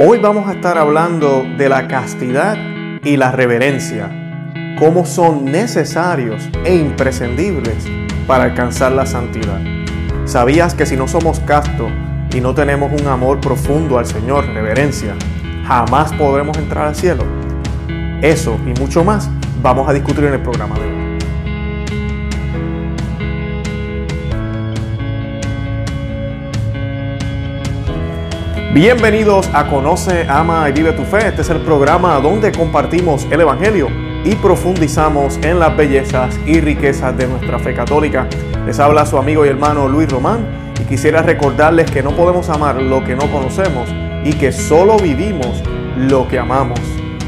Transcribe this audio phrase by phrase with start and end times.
[0.00, 2.56] Hoy vamos a estar hablando de la castidad
[3.02, 4.08] y la reverencia,
[4.78, 7.84] cómo son necesarios e imprescindibles
[8.28, 9.60] para alcanzar la santidad.
[10.24, 11.90] ¿Sabías que si no somos castos
[12.32, 15.16] y no tenemos un amor profundo al Señor, reverencia,
[15.66, 17.24] jamás podremos entrar al cielo?
[18.22, 19.28] Eso y mucho más
[19.60, 20.97] vamos a discutir en el programa de hoy.
[28.74, 31.28] Bienvenidos a Conoce, Ama y Vive tu Fe.
[31.28, 33.88] Este es el programa donde compartimos el Evangelio
[34.24, 38.28] y profundizamos en las bellezas y riquezas de nuestra fe católica.
[38.66, 40.46] Les habla su amigo y hermano Luis Román
[40.78, 43.88] y quisiera recordarles que no podemos amar lo que no conocemos
[44.22, 45.62] y que solo vivimos
[45.96, 46.78] lo que amamos.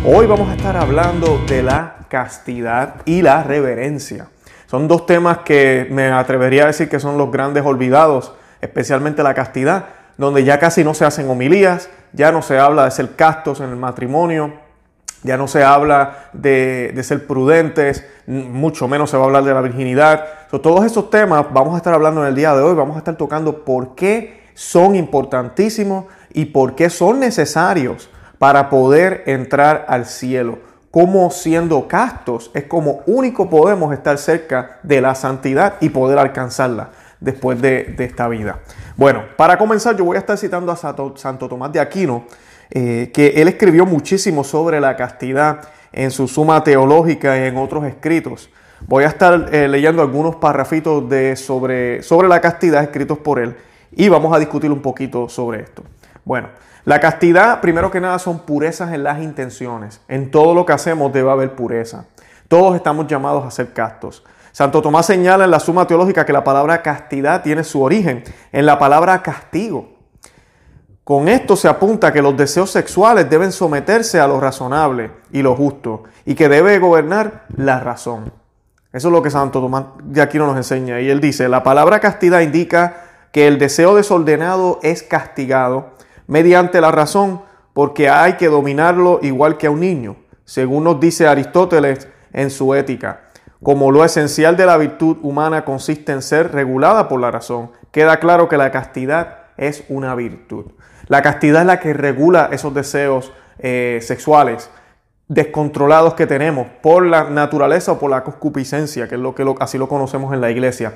[0.04, 4.26] Hoy vamos a estar hablando de la castidad y la reverencia.
[4.66, 9.32] Son dos temas que me atrevería a decir que son los grandes olvidados, especialmente la
[9.32, 13.60] castidad donde ya casi no se hacen homilías, ya no se habla de ser castos
[13.60, 14.52] en el matrimonio,
[15.23, 19.62] ya no se habla de, ser prudentes, mucho menos se va a hablar de la
[19.62, 20.27] virginidad.
[20.51, 23.16] todos esos temas vamos a estar hablando en el día de hoy, vamos a estar
[23.16, 30.59] tocando por qué son importantísimos y por qué son necesarios para poder entrar al cielo.
[30.90, 36.90] Cómo siendo castos es como único podemos estar cerca de la santidad y poder alcanzarla
[37.21, 38.60] después de, esta vida.
[38.96, 42.24] Bueno, para comenzar yo voy a estar citando a Santo, Tomás de Aquino,
[42.71, 45.60] eh, que él escribió muchísimo sobre la castidad
[45.93, 48.51] en su suma teológica y en otros escritos.
[48.87, 53.57] Voy a estar eh, leyendo algunos parrafitos de, sobre, sobre la castidad escritos por él
[53.93, 55.82] y vamos a discutir un poquito sobre esto.
[56.24, 56.49] Bueno,
[56.84, 60.01] la castidad, primero que nada, son purezas en las intenciones.
[60.09, 62.07] En todo lo que hacemos debe haber pureza.
[62.49, 64.25] Todos estamos llamados a ser castos.
[64.53, 68.66] Santo Tomás señala en la Suma Teológica que la palabra castidad tiene su origen en
[68.66, 70.00] la palabra castigo.
[71.04, 75.56] Con esto se apunta que los deseos sexuales deben someterse a lo razonable y lo
[75.56, 78.32] justo y que debe gobernar la razón.
[78.93, 81.00] Eso es lo que Santo Tomás de Aquino nos enseña.
[81.00, 85.91] Y él dice, la palabra castidad indica que el deseo desordenado es castigado
[86.27, 91.28] mediante la razón porque hay que dominarlo igual que a un niño, según nos dice
[91.28, 93.30] Aristóteles en su ética.
[93.62, 98.19] Como lo esencial de la virtud humana consiste en ser regulada por la razón, queda
[98.19, 100.66] claro que la castidad es una virtud.
[101.09, 104.70] La castidad es la que regula esos deseos eh, sexuales
[105.28, 109.78] descontrolados que tenemos por la naturaleza o por la concupiscencia, que es lo que así
[109.78, 110.94] lo conocemos en la iglesia.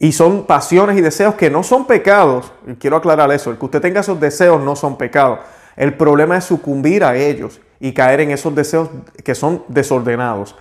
[0.00, 2.52] Y son pasiones y deseos que no son pecados.
[2.80, 5.38] Quiero aclarar eso, el que usted tenga esos deseos no son pecados.
[5.76, 8.88] El problema es sucumbir a ellos y caer en esos deseos
[9.22, 10.56] que son desordenados.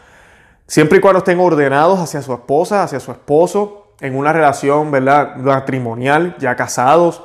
[0.68, 5.36] Siempre y cuando estén ordenados hacia su esposa, hacia su esposo, en una relación ¿verdad?
[5.36, 7.24] matrimonial, ya casados,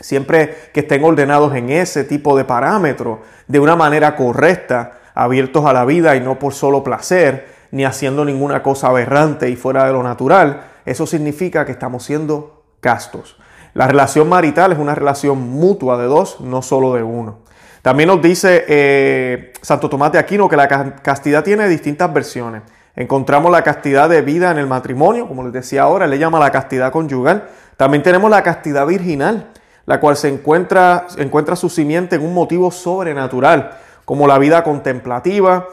[0.00, 5.72] siempre que estén ordenados en ese tipo de parámetros, de una manera correcta, abiertos a
[5.72, 9.92] la vida y no por solo placer, ni haciendo ninguna cosa aberrante y fuera de
[9.92, 13.36] lo natural, eso significa que estamos siendo castos.
[13.74, 17.38] La relación marital es una relación mutua de dos, no solo de uno.
[17.82, 20.68] También nos dice eh, Santo Tomás de Aquino que la
[21.02, 22.62] castidad tiene distintas versiones.
[22.94, 26.50] Encontramos la castidad de vida en el matrimonio, como les decía ahora, le llama la
[26.50, 27.48] castidad conyugal.
[27.76, 29.48] También tenemos la castidad virginal,
[29.86, 33.70] la cual se encuentra, encuentra su simiente en un motivo sobrenatural,
[34.04, 35.66] como la vida contemplativa,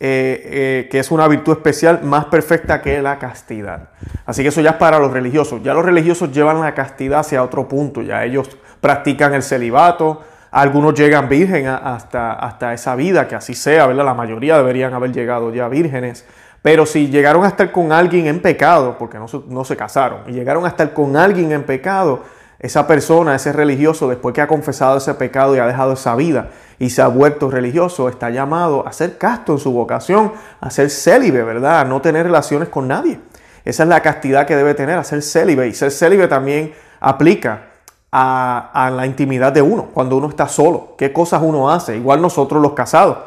[0.00, 3.88] eh, eh, que es una virtud especial más perfecta que la castidad.
[4.26, 5.62] Así que eso ya es para los religiosos.
[5.62, 8.50] Ya los religiosos llevan la castidad hacia otro punto, ya ellos
[8.80, 10.20] practican el celibato,
[10.54, 14.04] algunos llegan virgen hasta, hasta esa vida, que así sea, ¿verdad?
[14.04, 16.24] La mayoría deberían haber llegado ya vírgenes.
[16.62, 20.32] Pero si llegaron a estar con alguien en pecado, porque no, no se casaron, y
[20.32, 22.22] llegaron a estar con alguien en pecado,
[22.60, 26.50] esa persona, ese religioso, después que ha confesado ese pecado y ha dejado esa vida
[26.78, 30.88] y se ha vuelto religioso, está llamado a ser casto en su vocación, a ser
[30.88, 31.80] célibe, ¿verdad?
[31.80, 33.18] A no tener relaciones con nadie.
[33.64, 35.66] Esa es la castidad que debe tener, a ser célibe.
[35.66, 37.73] Y ser célibe también aplica
[38.16, 41.96] a, la intimidad de uno, cuando uno está solo, qué cosas uno hace.
[41.96, 43.18] Igual nosotros los casados.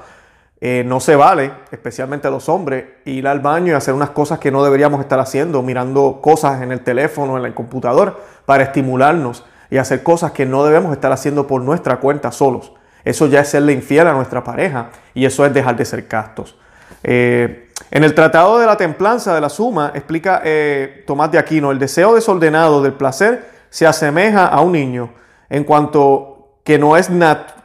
[0.61, 4.49] Eh, no se vale, especialmente los hombres, ir al baño y hacer unas cosas que
[4.49, 9.77] no deberíamos estar haciendo, mirando cosas en el teléfono, en el computador, para estimularnos y
[9.77, 12.71] hacer cosas que no debemos estar haciendo por nuestra cuenta solos.
[13.03, 16.55] Eso ya es serle infiel a nuestra pareja y eso es dejar de ser castos.
[17.03, 21.71] Eh, en el Tratado de la Templanza de la Suma explica eh, Tomás de Aquino,
[21.71, 25.11] el deseo desordenado del placer se asemeja a un niño
[25.51, 27.11] en cuanto que no es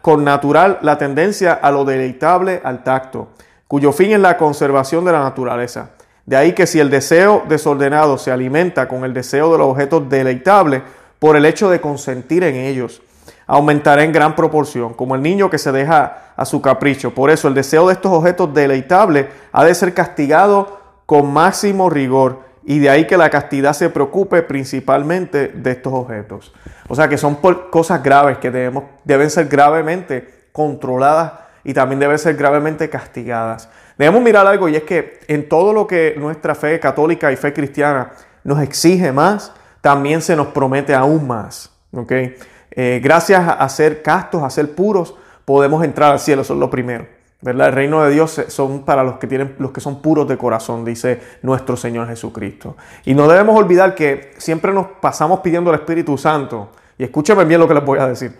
[0.02, 3.28] con natural la tendencia a lo deleitable al tacto,
[3.66, 5.92] cuyo fin es la conservación de la naturaleza.
[6.26, 10.06] De ahí que si el deseo desordenado se alimenta con el deseo de los objetos
[10.10, 10.82] deleitables
[11.18, 13.00] por el hecho de consentir en ellos,
[13.46, 17.14] aumentará en gran proporción, como el niño que se deja a su capricho.
[17.14, 22.51] Por eso el deseo de estos objetos deleitables ha de ser castigado con máximo rigor
[22.64, 26.52] y de ahí que la castidad se preocupe principalmente de estos objetos.
[26.88, 27.36] O sea que son
[27.70, 31.32] cosas graves que debemos, deben ser gravemente controladas
[31.64, 33.68] y también deben ser gravemente castigadas.
[33.98, 37.52] Debemos mirar algo y es que en todo lo que nuestra fe católica y fe
[37.52, 38.12] cristiana
[38.44, 41.70] nos exige más, también se nos promete aún más.
[41.92, 42.36] ¿okay?
[42.70, 46.70] Eh, gracias a ser castos, a ser puros, podemos entrar al cielo, eso es lo
[46.70, 47.06] primero.
[47.44, 50.84] El reino de Dios son para los que, tienen, los que son puros de corazón,
[50.84, 52.76] dice nuestro Señor Jesucristo.
[53.04, 56.70] Y no debemos olvidar que siempre nos pasamos pidiendo al Espíritu Santo.
[56.96, 58.32] Y escúcheme bien lo que les voy a decir.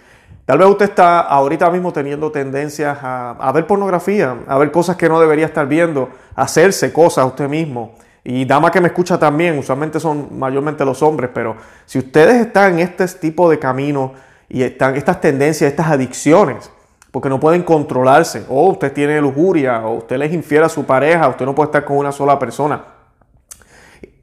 [0.44, 5.08] Tal vez usted está ahorita mismo teniendo tendencias a, ver pornografía, a ver cosas que
[5.08, 7.94] no debería estar viendo, a hacerse cosas usted mismo.
[8.25, 11.56] Y dama que me escucha también, usualmente son mayormente los hombres, pero
[11.87, 14.12] si ustedes están en este tipo de camino
[14.49, 16.70] y están estas tendencias, estas adicciones,
[17.12, 21.29] porque no pueden controlarse, o usted tiene lujuria, o usted les infiere a su pareja,
[21.29, 22.82] usted no puede estar con una sola persona.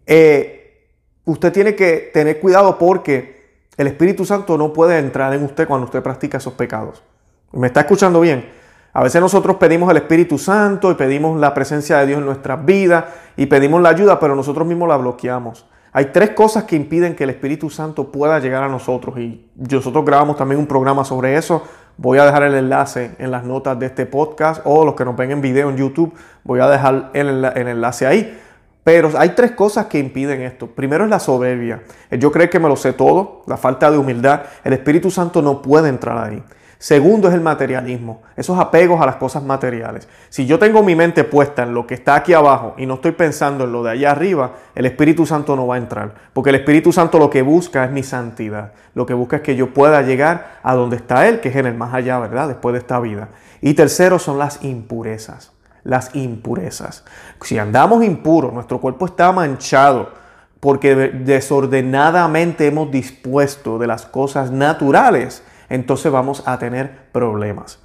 [0.08, 0.90] Eh,
[1.24, 3.40] usted tiene que tener cuidado porque
[3.78, 7.04] el Espíritu Santo no puede entrar en usted cuando usted practica esos pecados.
[7.52, 8.50] ¿Me está escuchando bien?
[8.92, 12.66] A veces nosotros pedimos el Espíritu Santo y pedimos la presencia de Dios en nuestras
[12.66, 13.06] vidas
[13.38, 15.66] y pedimos la ayuda, pero nosotros mismos la bloqueamos.
[15.92, 20.04] Hay tres cosas que impiden que el Espíritu Santo pueda llegar a nosotros y nosotros
[20.06, 21.64] grabamos también un programa sobre eso.
[22.02, 25.18] Voy a dejar el enlace en las notas de este podcast o los que nos
[25.18, 26.14] ven en video en YouTube,
[26.46, 28.40] voy a dejar el, enlace ahí.
[28.86, 30.68] Pero hay tres cosas que impiden esto.
[30.68, 31.84] Primero es la soberbia.
[32.12, 34.44] Yo creo que me lo sé todo, la falta de humildad.
[34.64, 36.42] El Espíritu Santo no puede entrar ahí.
[36.82, 40.08] Segundo es el materialismo, esos apegos a las cosas materiales.
[40.30, 43.12] Si yo tengo mi mente puesta en lo que está aquí abajo y no estoy
[43.12, 46.16] pensando en lo de allá arriba, el Espíritu Santo no va a entrar.
[46.32, 48.72] Porque el Espíritu Santo lo que busca es mi santidad.
[48.96, 51.66] Lo que busca es que yo pueda llegar a donde está Él, que es en
[51.66, 52.48] el más allá, ¿verdad?
[52.48, 53.28] Después de esta vida.
[53.60, 55.52] Y tercero son las impurezas
[55.86, 57.06] las impurezas.
[57.42, 60.12] Si andamos impuros, nuestro cuerpo está manchado
[60.60, 67.80] porque desordenadamente hemos dispuesto de las cosas naturales, entonces vamos a tener problemas.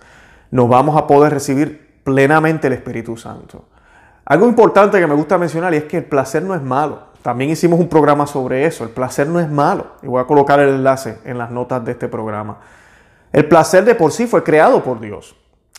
[0.51, 3.65] No vamos a poder recibir plenamente el Espíritu Santo.
[4.25, 7.15] Algo importante que me gusta mencionar es que el placer no es malo.
[7.23, 8.85] También hicimos un programa sobre eso.
[8.85, 9.87] El placer no es malo.
[10.03, 12.59] Y voy a colocar el enlace en las notas de este programa.
[13.33, 15.37] El placer de por sí fue creado por Dios.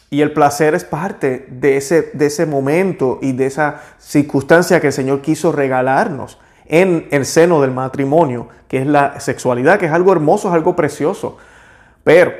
[0.09, 4.87] Y el placer es parte de ese, de ese momento y de esa circunstancia que
[4.87, 9.91] el Señor quiso regalarnos en el seno del matrimonio, que es la sexualidad, que es
[9.91, 11.37] algo hermoso, es algo precioso.
[12.05, 12.33] Pero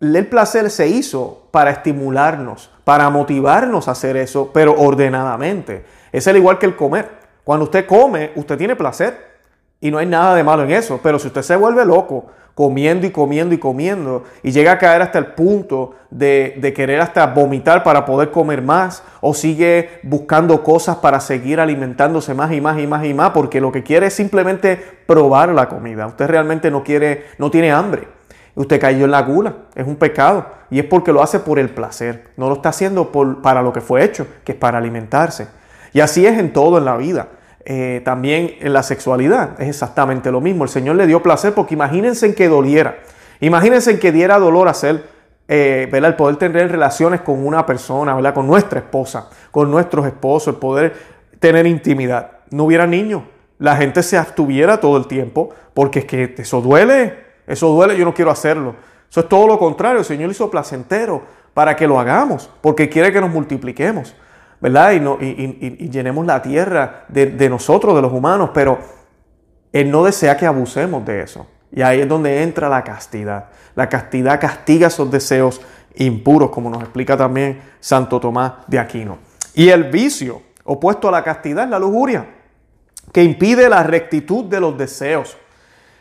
[0.00, 5.84] el placer se hizo para estimularnos, para motivarnos a hacer eso, pero ordenadamente.
[6.10, 7.10] Es el igual que el comer.
[7.44, 9.36] Cuando usted come, usted tiene placer
[9.78, 10.98] y no hay nada de malo en eso.
[11.02, 15.02] Pero si usted se vuelve loco comiendo y comiendo y comiendo y llega a caer
[15.02, 20.96] hasta el punto de, querer hasta vomitar para poder comer más o sigue buscando cosas
[20.96, 24.14] para seguir alimentándose más y más y más y más porque lo que quiere es
[24.14, 26.06] simplemente probar la comida.
[26.06, 28.15] Usted realmente no quiere, no tiene hambre.
[28.56, 31.68] Usted cayó en la gula, es un pecado y es porque lo hace por el
[31.68, 35.46] placer, no lo está haciendo por, para lo que fue hecho, que es para alimentarse.
[35.92, 37.28] Y así es en todo en la vida.
[37.66, 40.64] Eh, también en la sexualidad es exactamente lo mismo.
[40.64, 42.96] El Señor le dio placer porque imagínense en que doliera.
[43.40, 45.04] Imagínense en que diera dolor hacer,
[45.48, 48.32] eh, el poder tener relaciones con una persona, ¿verdad?
[48.32, 50.94] con nuestra esposa, con nuestros esposos, el poder
[51.40, 52.38] tener intimidad.
[52.50, 53.22] No hubiera niños.
[53.58, 58.04] La gente se abstuviera todo el tiempo porque es que eso duele, eso duele, yo
[58.04, 58.74] no quiero hacerlo.
[59.08, 60.00] Eso es todo lo contrario.
[60.00, 61.22] El Señor hizo placentero
[61.54, 64.14] para que lo hagamos, porque quiere que nos multipliquemos.
[64.60, 64.92] ¿verdad?
[64.92, 68.78] Y, no, y, llenemos la tierra de, nosotros, de los humanos, pero
[69.72, 71.46] Él no desea que abusemos de eso.
[71.72, 73.46] Y ahí es donde entra la castidad.
[73.74, 75.60] La castidad castiga esos deseos
[75.94, 79.18] impuros, como nos explica también Santo Tomás de Aquino.
[79.54, 82.26] Y el vicio opuesto a la castidad es la lujuria,
[83.12, 85.36] que impide la rectitud de los deseos.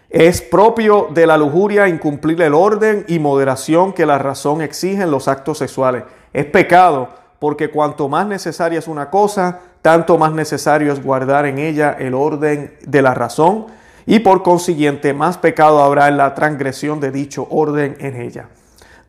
[0.09, 5.11] Es propio de la lujuria incumplir el orden y moderación que la razón exige en
[5.11, 6.03] los actos sexuales.
[6.31, 7.09] Es pecado
[7.39, 12.13] porque cuanto más necesaria es una cosa, tanto más necesario es guardar en ella el
[12.13, 13.67] orden de la razón,
[14.05, 18.49] y por consiguiente más pecado habrá en la transgresión de dicho orden en ella.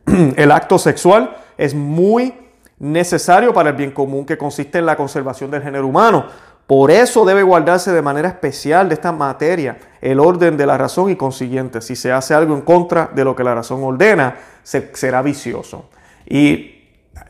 [0.35, 2.33] El acto sexual es muy
[2.79, 6.25] necesario para el bien común que consiste en la conservación del género humano.
[6.67, 11.09] Por eso debe guardarse de manera especial de esta materia el orden de la razón
[11.09, 15.21] y consiguiente, si se hace algo en contra de lo que la razón ordena, será
[15.21, 15.89] vicioso.
[16.25, 16.77] Y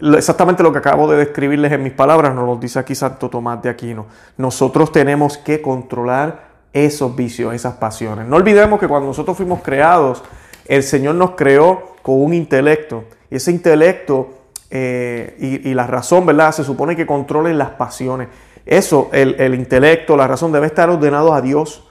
[0.01, 3.61] exactamente lo que acabo de describirles en mis palabras nos lo dice aquí Santo Tomás
[3.61, 4.07] de Aquino.
[4.37, 8.27] Nosotros tenemos que controlar esos vicios, esas pasiones.
[8.27, 10.23] No olvidemos que cuando nosotros fuimos creados
[10.67, 14.29] El Señor nos creó con un intelecto y ese intelecto
[14.69, 16.51] eh, y, la razón, ¿verdad?
[16.51, 18.27] Se supone que controlen las pasiones.
[18.67, 21.83] Eso, el, el intelecto, la razón debe estar ordenado a Dios.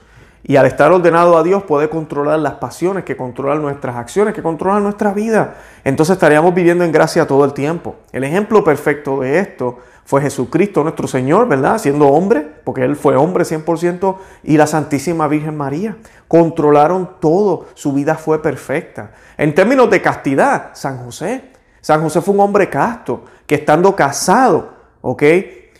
[0.43, 4.41] Y al estar ordenado a Dios puede controlar las pasiones, que controlan nuestras acciones, que
[4.41, 5.55] controlan nuestra vida.
[5.83, 7.95] Entonces estaríamos viviendo en gracia todo el tiempo.
[8.13, 11.79] El ejemplo perfecto de esto fue Jesucristo nuestro Señor, ¿verdad?
[11.79, 15.97] Siendo hombre, porque Él fue hombre 100%, y la Santísima Virgen María.
[16.29, 19.11] Controlaron todo, su vida fue perfecta.
[19.37, 21.51] En términos de castidad, San José.
[21.81, 25.23] San José fue un hombre casto, que estando casado, ¿ok?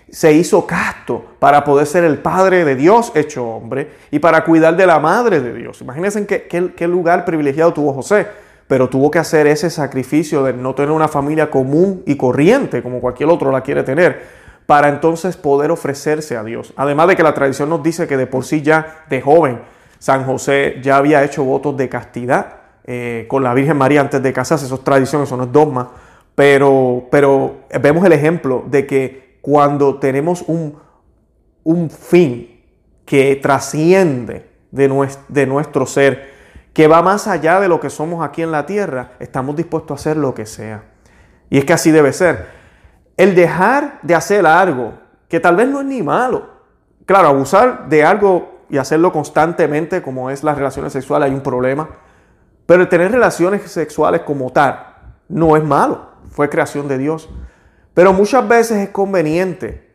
[0.10, 4.76] Se hizo casto para poder ser el Padre de Dios hecho hombre y para cuidar
[4.78, 5.82] de la Madre de Dios.
[5.82, 8.28] Imagínense qué, qué, lugar privilegiado tuvo José,
[8.68, 13.02] pero tuvo que hacer ese sacrificio de no tener una familia común y corriente como
[13.02, 14.22] cualquier otro la quiere tener,
[14.66, 16.74] para entonces poder ofrecerse a Dios.
[16.78, 19.60] Además de que la tradición nos dice que de por sí ya de joven
[20.00, 24.32] San José ya había hecho votos de castidad eh, con la Virgen María antes de
[24.32, 25.92] casarse, eso es tradición, eso no es dogma,
[26.36, 30.78] pero, pero vemos el ejemplo de que cuando tenemos un,
[31.64, 32.66] un fin
[33.06, 36.34] que trasciende de, de nuestro ser,
[36.74, 40.02] que va más allá de lo que somos aquí en la tierra, estamos dispuestos a
[40.02, 40.84] hacer lo que sea.
[41.50, 42.46] Y es que así debe ser.
[43.16, 44.96] El dejar de hacer algo
[45.30, 46.50] que tal vez no es ni malo.
[47.06, 51.88] Claro, abusar de algo y hacerlo constantemente, como es las relaciones sexuales, hay un problema.
[52.66, 54.88] Pero el tener relaciones sexuales como tal
[55.30, 57.30] no es malo, fue creación de Dios.
[57.98, 59.90] Pero muchas veces es conveniente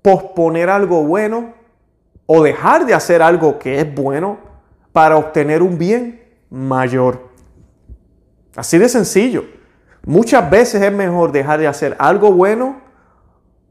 [0.00, 1.52] posponer algo bueno
[2.24, 4.38] o dejar de hacer algo que es bueno
[4.90, 7.28] para obtener un bien mayor.
[8.56, 9.44] Así de sencillo.
[10.06, 12.76] Muchas veces es mejor dejar de hacer algo bueno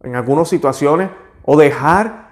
[0.04, 1.10] en algunas situaciones
[1.44, 2.30] o dejar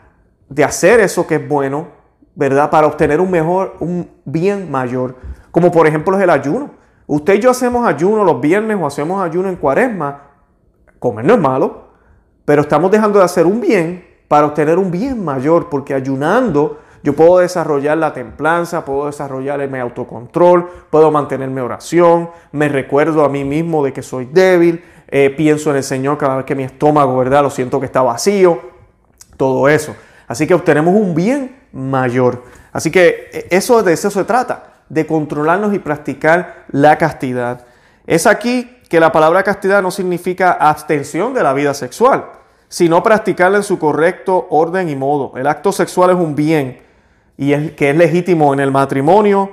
[0.49, 1.87] de hacer eso que es bueno,
[2.35, 2.69] ¿verdad?
[2.69, 5.15] Para obtener un mejor, un bien mayor.
[5.49, 6.69] Como por ejemplo es el ayuno.
[7.07, 10.32] Usted y yo hacemos ayuno los viernes o hacemos ayuno en cuaresma.
[11.03, 11.83] Comer no es malo,
[12.45, 17.13] pero estamos dejando de hacer un bien para obtener un bien mayor, porque ayunando yo
[17.13, 23.29] puedo desarrollar la templanza, puedo desarrollar mi autocontrol, puedo mantener mi oración, me recuerdo a
[23.29, 26.63] mí mismo de que soy débil, eh, pienso en el Señor cada vez que mi
[26.63, 27.43] estómago, ¿verdad?
[27.43, 28.61] Lo siento que está vacío,
[29.35, 29.93] todo eso.
[30.25, 32.43] Así que obtenemos un bien mayor.
[32.71, 37.65] Así que eh, eso de eso se trata de controlarnos y practicar la castidad.
[38.07, 42.25] Es aquí que la palabra castidad no significa abstención de la vida sexual,
[42.67, 45.31] sino practicarla en su correcto orden y modo.
[45.35, 46.79] El acto sexual es un bien
[47.35, 49.49] y es, que es legítimo en el matrimonio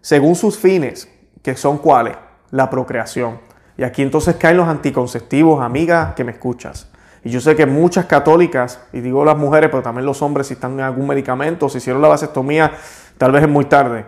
[0.00, 1.08] según sus fines,
[1.42, 2.14] que son cuáles?
[2.52, 3.40] La procreación.
[3.76, 6.88] Y aquí entonces caen los anticonceptivos, amiga que me escuchas.
[7.24, 10.54] Y yo sé que muchas católicas, y digo las mujeres, pero también los hombres, si
[10.54, 12.70] están en algún medicamento, si hicieron la vasectomía,
[13.18, 14.04] tal vez es muy tarde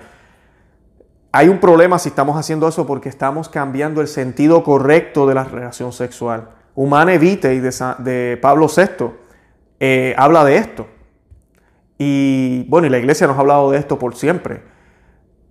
[1.36, 5.44] hay un problema si estamos haciendo eso porque estamos cambiando el sentido correcto de la
[5.44, 6.48] relación sexual.
[6.74, 9.10] Humane Vitae de, de Pablo VI
[9.78, 10.86] eh, habla de esto.
[11.98, 14.62] Y bueno, y la iglesia nos ha hablado de esto por siempre.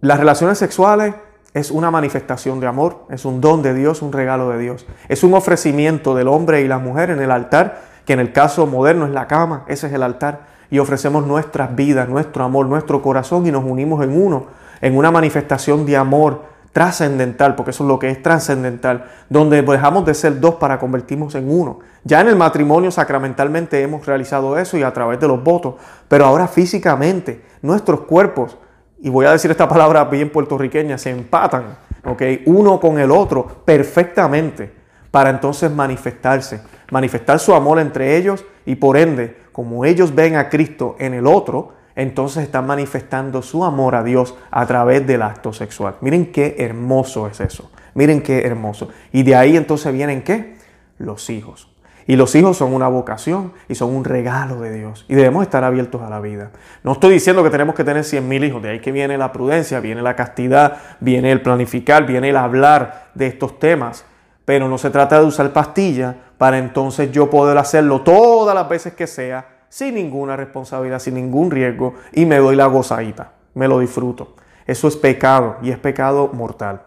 [0.02, 1.14] Las relaciones sexuales
[1.54, 4.88] es una manifestación de amor, es un don de Dios, un regalo de Dios.
[5.08, 8.66] Es un ofrecimiento del hombre y la mujer en el altar, que en el caso
[8.66, 10.48] moderno es la cama, ese es el altar.
[10.72, 15.10] Y ofrecemos nuestras vidas, nuestro amor, nuestro corazón y nos unimos en uno en una
[15.10, 20.40] manifestación de amor trascendental, porque eso es lo que es trascendental, donde dejamos de ser
[20.40, 21.80] dos para convertirnos en uno.
[22.04, 25.74] Ya en el matrimonio sacramentalmente hemos realizado eso y a través de los votos,
[26.08, 28.60] pero ahora físicamente nuestros cuerpos,
[29.02, 32.22] y voy a decir esta palabra bien puertorriqueña, se empatan, ¿ok?
[32.46, 34.72] Uno con el otro perfectamente
[35.10, 36.62] para entonces manifestarse,
[36.92, 41.26] manifestar su amor entre ellos y por ende, como ellos ven a Cristo en el
[41.26, 45.96] otro, entonces están manifestando su amor a Dios a través del acto sexual.
[46.02, 47.72] Miren qué hermoso es eso.
[47.94, 48.90] Miren qué hermoso.
[49.14, 50.58] Y de ahí entonces vienen qué?
[50.98, 51.70] Los hijos.
[52.08, 55.06] Y los hijos son una vocación y son un regalo de Dios.
[55.08, 56.52] Y debemos estar abiertos a la vida.
[56.84, 58.62] No estoy diciendo que tenemos que tener 100 mil hijos.
[58.62, 63.10] De ahí que viene la prudencia, viene la castidad, viene el planificar, viene el hablar
[63.16, 64.06] de estos temas.
[64.44, 68.94] Pero no se trata de usar pastillas para entonces yo poder hacerlo todas las veces
[68.94, 73.80] que sea sin ninguna responsabilidad, sin ningún riesgo y me doy la gozadita, me lo
[73.80, 74.34] disfruto.
[74.66, 76.84] Eso es pecado y es pecado mortal.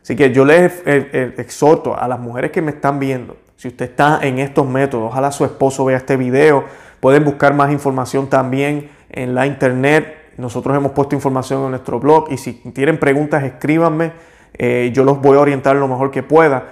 [0.00, 3.66] Así que yo les eh, eh, exhorto a las mujeres que me están viendo, si
[3.66, 6.62] usted está en estos métodos, ojalá su esposo vea este video,
[7.00, 10.34] pueden buscar más información también en la internet.
[10.36, 14.12] Nosotros hemos puesto información en nuestro blog y si tienen preguntas escríbanme,
[14.52, 16.68] eh, yo los voy a orientar lo mejor que pueda.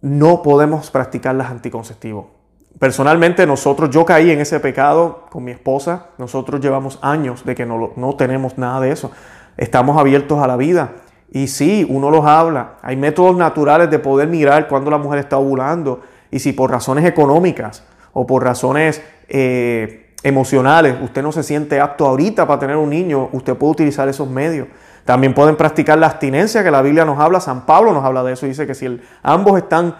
[0.00, 2.37] No podemos practicar las anticonceptivos
[2.78, 7.66] Personalmente nosotros, yo caí en ese pecado con mi esposa, nosotros llevamos años de que
[7.66, 9.10] no, no tenemos nada de eso,
[9.56, 10.92] estamos abiertos a la vida.
[11.30, 12.76] Y sí, uno los habla.
[12.82, 16.00] Hay métodos naturales de poder mirar cuando la mujer está ovulando.
[16.30, 22.06] Y si por razones económicas o por razones eh, emocionales usted no se siente apto
[22.06, 24.68] ahorita para tener un niño, usted puede utilizar esos medios.
[25.04, 28.34] También pueden practicar la abstinencia que la Biblia nos habla, San Pablo nos habla de
[28.34, 29.96] eso, dice que si ambos están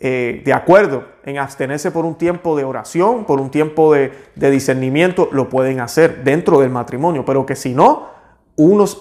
[0.00, 5.28] eh, de acuerdo en abstenerse por un tiempo de oración, por un tiempo de, discernimiento,
[5.32, 8.08] lo pueden hacer dentro del matrimonio, pero que si no,
[8.56, 9.00] unos,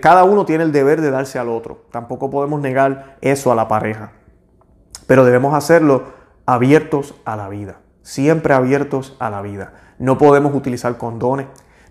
[0.00, 1.84] cada uno tiene el deber de darse al otro.
[1.90, 4.12] Tampoco podemos negar eso a la pareja,
[5.06, 6.04] pero debemos hacerlo
[6.46, 9.72] abiertos a la vida, siempre abiertos a la vida.
[9.98, 11.46] No podemos utilizar condones,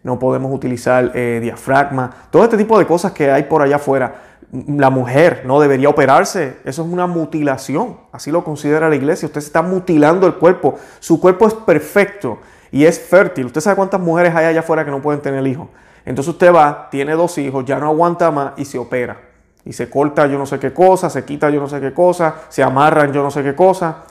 [0.05, 4.21] no podemos utilizar eh, diafragma, todo este tipo de cosas que hay por allá afuera.
[4.67, 9.25] La mujer no debería operarse, eso es una mutilación, así lo considera la iglesia.
[9.25, 12.37] Usted se está mutilando el cuerpo, su cuerpo es perfecto
[12.71, 13.47] y es fértil.
[13.47, 15.69] Usted sabe cuántas mujeres hay allá afuera que no pueden tener hijos.
[16.05, 19.17] Entonces usted va, tiene dos hijos, ya no aguanta más y se opera.
[19.65, 22.35] Y se corta yo no sé qué cosa, se quita yo no sé qué cosa,
[22.49, 24.03] se amarran yo no sé qué cosa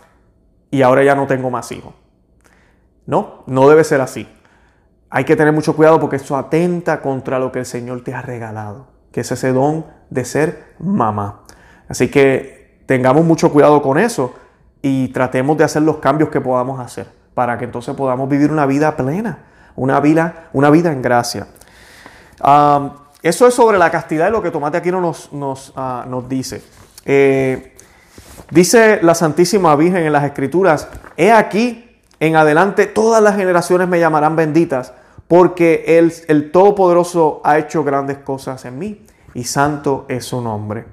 [0.73, 1.95] y ahora ya no tengo más hijos.
[3.07, 4.27] No, no debe ser así.
[5.17, 8.21] Hay que tener mucho cuidado porque eso atenta contra lo que el Señor te ha
[8.21, 11.43] regalado, que es ese don de ser mamá.
[11.89, 14.35] Así que tengamos mucho cuidado con eso
[14.83, 18.67] y tratemos de hacer los cambios que podamos hacer para que entonces podamos vivir una
[18.67, 19.39] vida plena,
[19.77, 21.47] una vida, una vida en gracia.
[23.23, 26.61] eso es sobre la castidad y lo que Tomate Aquino nos, nos, ah, dice.
[27.05, 27.77] Eh,
[28.51, 34.01] dice la Santísima Virgen en las Escrituras, he aquí, en adelante todas las generaciones me
[34.01, 34.93] llamarán benditas
[35.29, 39.05] porque el, el Todopoderoso ha hecho grandes cosas en mí
[39.35, 40.87] y santo es su nombre.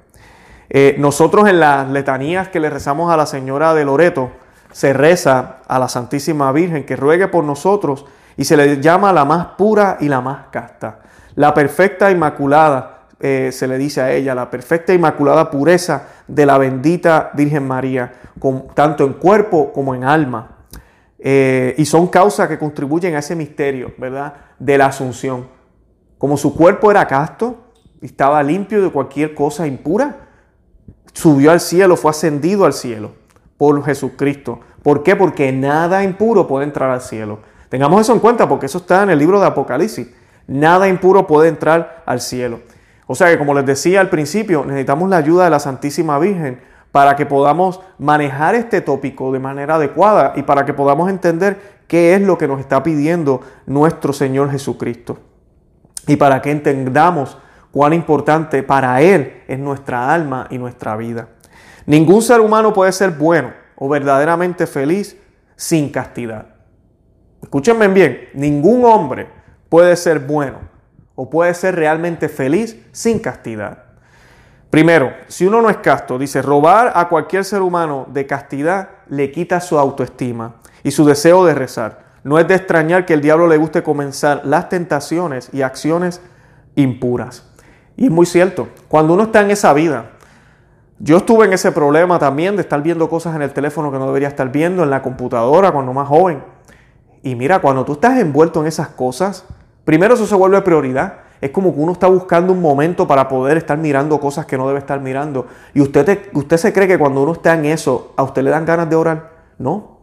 [0.74, 4.30] Eh, nosotros en las letanías que le rezamos a la Señora de Loreto,
[4.72, 8.06] se reza a la Santísima Virgen que ruegue por nosotros
[8.38, 11.00] y se le llama la más pura y la más casta.
[11.34, 16.56] La perfecta inmaculada, eh, se le dice a ella, la perfecta inmaculada pureza de la
[16.56, 18.14] bendita Virgen María,
[18.74, 20.51] tanto en cuerpo como en alma.
[21.24, 24.34] Eh, y son causas que contribuyen a ese misterio, ¿verdad?
[24.58, 25.46] De la asunción.
[26.18, 30.28] Como su cuerpo era casto, estaba limpio de cualquier cosa impura,
[31.12, 33.12] subió al cielo, fue ascendido al cielo
[33.56, 34.58] por Jesucristo.
[34.82, 35.14] ¿Por qué?
[35.14, 37.38] Porque nada impuro puede entrar al cielo.
[37.68, 40.08] Tengamos eso en cuenta porque eso está en el libro de Apocalipsis.
[40.48, 42.58] Nada impuro puede entrar al cielo.
[43.06, 46.60] O sea que como les decía al principio, necesitamos la ayuda de la Santísima Virgen
[46.92, 52.14] para que podamos manejar este tópico de manera adecuada y para que podamos entender qué
[52.14, 55.18] es lo que nos está pidiendo nuestro Señor Jesucristo.
[56.06, 57.38] Y para que entendamos
[57.70, 61.28] cuán importante para Él es nuestra alma y nuestra vida.
[61.86, 65.16] Ningún ser humano puede ser bueno o verdaderamente feliz
[65.56, 66.46] sin castidad.
[67.42, 69.28] Escúchenme bien, ningún hombre
[69.68, 70.58] puede ser bueno
[71.14, 73.91] o puede ser realmente feliz sin castidad.
[74.72, 79.30] Primero, si uno no es casto, dice, robar a cualquier ser humano de castidad le
[79.30, 82.06] quita su autoestima y su deseo de rezar.
[82.24, 86.22] No es de extrañar que el diablo le guste comenzar las tentaciones y acciones
[86.74, 87.44] impuras.
[87.98, 90.12] Y es muy cierto, cuando uno está en esa vida,
[90.98, 94.06] yo estuve en ese problema también de estar viendo cosas en el teléfono que no
[94.06, 96.42] debería estar viendo, en la computadora, cuando más joven.
[97.22, 99.44] Y mira, cuando tú estás envuelto en esas cosas,
[99.84, 103.56] primero eso se vuelve prioridad es como que uno está buscando un momento para poder
[103.56, 105.48] estar mirando cosas que no debe estar mirando.
[105.74, 108.64] Y usted, usted se cree que cuando uno está en eso, a usted le dan
[108.64, 109.32] ganas de orar.
[109.58, 109.98] No.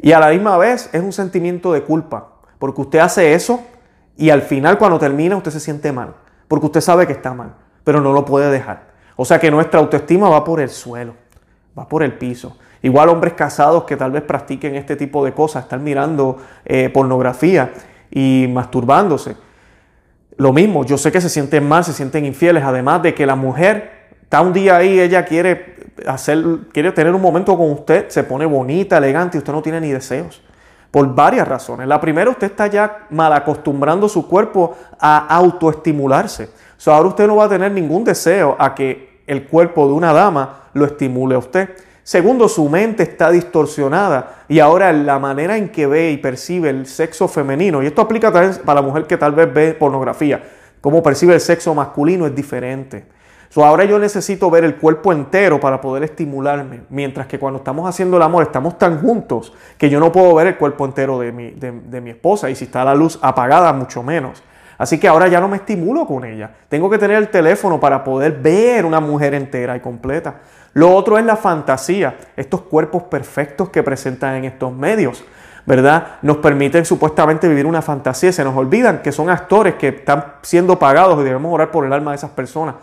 [0.00, 2.28] Y a la misma vez es un sentimiento de culpa,
[2.60, 3.64] porque usted hace eso
[4.16, 6.14] y al final cuando termina usted se siente mal,
[6.46, 8.94] porque usted sabe que está mal, pero no lo puede dejar.
[9.16, 11.14] O sea que nuestra autoestima va por el suelo,
[11.76, 12.56] va por el piso.
[12.80, 17.72] Igual hombres casados que tal vez practiquen este tipo de cosas, están mirando eh, pornografía
[18.08, 19.45] y masturbándose.
[20.36, 23.36] Lo mismo, yo sé que se sienten mal, se sienten infieles, además de que la
[23.36, 28.22] mujer está un día ahí, ella quiere hacer, quiere tener un momento con usted, se
[28.22, 30.42] pone bonita, elegante y usted no tiene ni deseos.
[30.90, 31.86] Por varias razones.
[31.88, 36.50] La primera, usted está ya mal acostumbrando su cuerpo a autoestimularse.
[36.76, 40.12] So, ahora usted no va a tener ningún deseo a que el cuerpo de una
[40.12, 41.70] dama lo estimule a usted.
[42.06, 46.86] Segundo, su mente está distorsionada y ahora la manera en que ve y percibe el
[46.86, 50.40] sexo femenino, y esto aplica también para la mujer que tal vez ve pornografía,
[50.80, 53.06] cómo percibe el sexo masculino es diferente.
[53.56, 58.18] ahora yo necesito ver el cuerpo entero para poder estimularme, mientras que cuando estamos haciendo
[58.18, 61.50] el amor estamos tan juntos que yo no puedo ver el cuerpo entero de mi,
[61.50, 64.44] de mi esposa y si está la luz apagada mucho menos.
[64.78, 66.50] Así que ahora ya no me estimulo con ella.
[66.68, 70.36] Tengo que tener el teléfono para poder ver una mujer entera y completa.
[70.76, 75.24] Lo otro es la fantasía, estos cuerpos perfectos que presentan en estos medios,
[75.64, 76.18] ¿verdad?
[76.20, 80.78] Nos permiten supuestamente vivir una fantasía, se nos olvidan que son actores que están siendo
[80.78, 82.74] pagados y debemos orar por el alma de esas personas.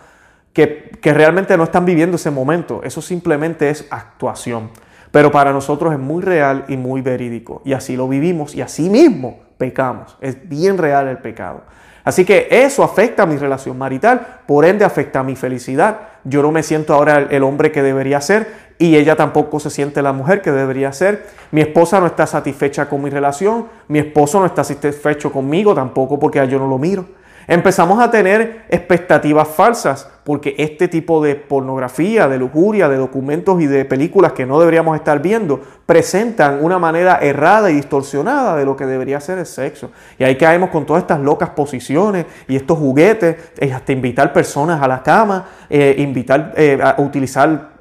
[0.54, 2.82] que, que realmente no están viviendo ese momento.
[2.84, 4.72] Eso simplemente es actuación.
[5.12, 7.62] Pero para nosotros es muy real y muy verídico.
[7.64, 10.18] Y así lo vivimos y así mismo pecamos.
[10.20, 11.62] Es bien real el pecado.
[12.04, 16.13] Así que eso afecta a mi relación marital, por ende afecta a mi felicidad.
[16.24, 20.02] Yo no me siento ahora el hombre que debería ser y ella tampoco se siente
[20.02, 21.26] la mujer que debería ser.
[21.52, 26.20] Mi esposa no está satisfecha con mi relación, mi esposo no está satisfecho conmigo tampoco
[26.20, 27.06] porque yo no lo miro.
[27.48, 33.68] Empezamos a tener expectativas falsas porque este tipo de pornografía, de lujuria, de documentos y
[33.68, 38.78] de películas que no deberíamos estar viendo presentan una manera errada y distorsionada de lo
[38.78, 39.92] que debería ser el sexo.
[40.18, 43.36] Y ahí caemos con todas estas locas posiciones y estos juguetes,
[43.74, 47.74] hasta invitar personas a la cama, eh, invitar eh, a utilizar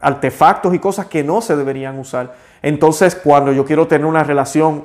[0.00, 2.34] artefactos y cosas que no se deberían usar.
[2.62, 4.84] Entonces, cuando yo quiero tener una relación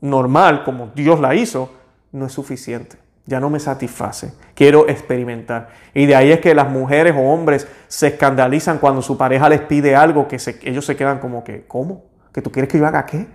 [0.00, 1.70] normal, como Dios la hizo,
[2.12, 5.68] no es suficiente ya no me satisface, quiero experimentar.
[5.94, 9.60] Y de ahí es que las mujeres o hombres se escandalizan cuando su pareja les
[9.60, 12.06] pide algo que ellos se quedan como que, ¿cómo?
[12.32, 13.28] ¿Que tú quieres que yo haga qué?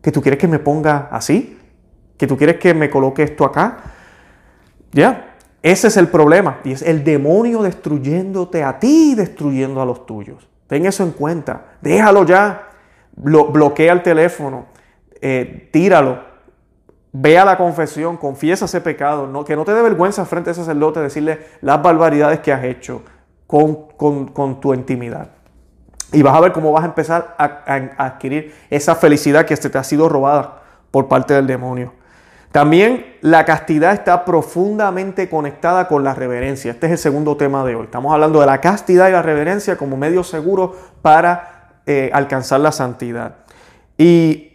[0.00, 1.58] ¿Que tú quieres que me ponga así?
[2.16, 3.80] ¿Que tú quieres que me coloque esto acá?
[4.92, 6.60] Ya, ese es el problema.
[6.64, 10.48] Y es el demonio destruyéndote a ti y destruyendo a los tuyos.
[10.68, 11.76] Ten eso en cuenta.
[11.82, 12.70] Déjalo ya.
[13.14, 14.68] bloquea el teléfono.
[15.20, 16.33] Eh, tíralo
[17.16, 20.56] ve a la confesión, confiesa ese pecado, no, que no te dé vergüenza frente al
[20.56, 23.02] sacerdote decirle las barbaridades que has hecho
[23.46, 25.28] con, tu intimidad.
[26.12, 29.78] Y vas a ver cómo vas a empezar a, a, adquirir esa felicidad que te
[29.78, 31.92] ha sido robada por parte del demonio.
[32.50, 36.72] También la castidad está profundamente conectada con la reverencia.
[36.72, 37.84] Este es el segundo tema de hoy.
[37.84, 42.72] Estamos hablando de la castidad y la reverencia como medio seguro para eh, alcanzar la
[42.72, 43.36] santidad.
[43.98, 44.53] Y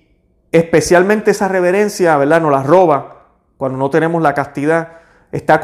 [0.52, 2.42] especialmente esa reverencia, ¿verdad?
[2.42, 3.26] Nos la roba
[3.58, 5.00] cuando no tenemos la castidad.
[5.32, 5.62] Está,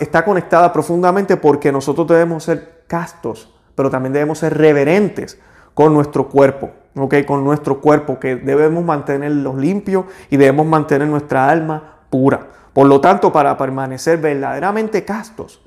[0.00, 5.38] está conectada profundamente porque nosotros debemos ser castos, pero también debemos ser reverentes
[5.74, 7.16] con nuestro cuerpo, ¿ok?
[7.26, 12.48] Con nuestro cuerpo, que debemos mantenerlo limpio y debemos mantener nuestra alma pura.
[12.72, 15.60] Por lo tanto, para permanecer verdaderamente castos,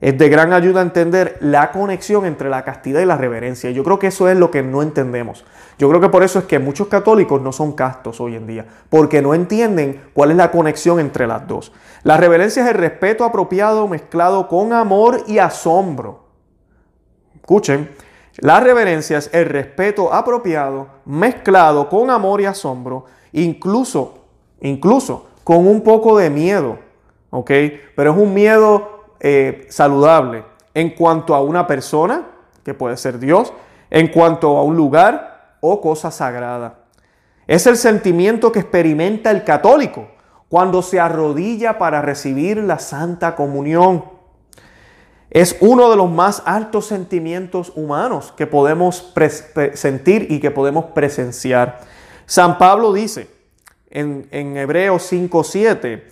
[0.00, 3.70] es de gran ayuda entender la conexión entre la castidad y la reverencia.
[3.70, 5.44] Yo creo que eso es lo que no entendemos.
[5.78, 8.66] Yo creo que por eso es que muchos católicos no son castos hoy en día,
[8.90, 11.72] porque no entienden cuál es la conexión entre las dos.
[12.02, 16.26] La reverencia es el respeto apropiado mezclado con amor y asombro.
[17.36, 17.90] Escuchen,
[18.38, 24.18] la reverencia es el respeto apropiado mezclado con amor y asombro, incluso,
[24.60, 26.78] incluso con un poco de miedo,
[27.30, 27.50] ¿ok?
[27.94, 32.26] Pero es un miedo eh, saludable en cuanto a una persona,
[32.64, 33.52] que puede ser Dios,
[33.90, 36.80] en cuanto a un lugar o cosa sagrada.
[37.46, 40.08] Es el sentimiento que experimenta el católico
[40.48, 44.04] cuando se arrodilla para recibir la Santa Comunión.
[45.30, 49.12] Es uno de los más altos sentimientos humanos que podemos
[49.74, 51.80] sentir y que podemos presenciar.
[52.26, 53.28] San Pablo dice
[53.90, 56.02] en, en Hebreos 5.7,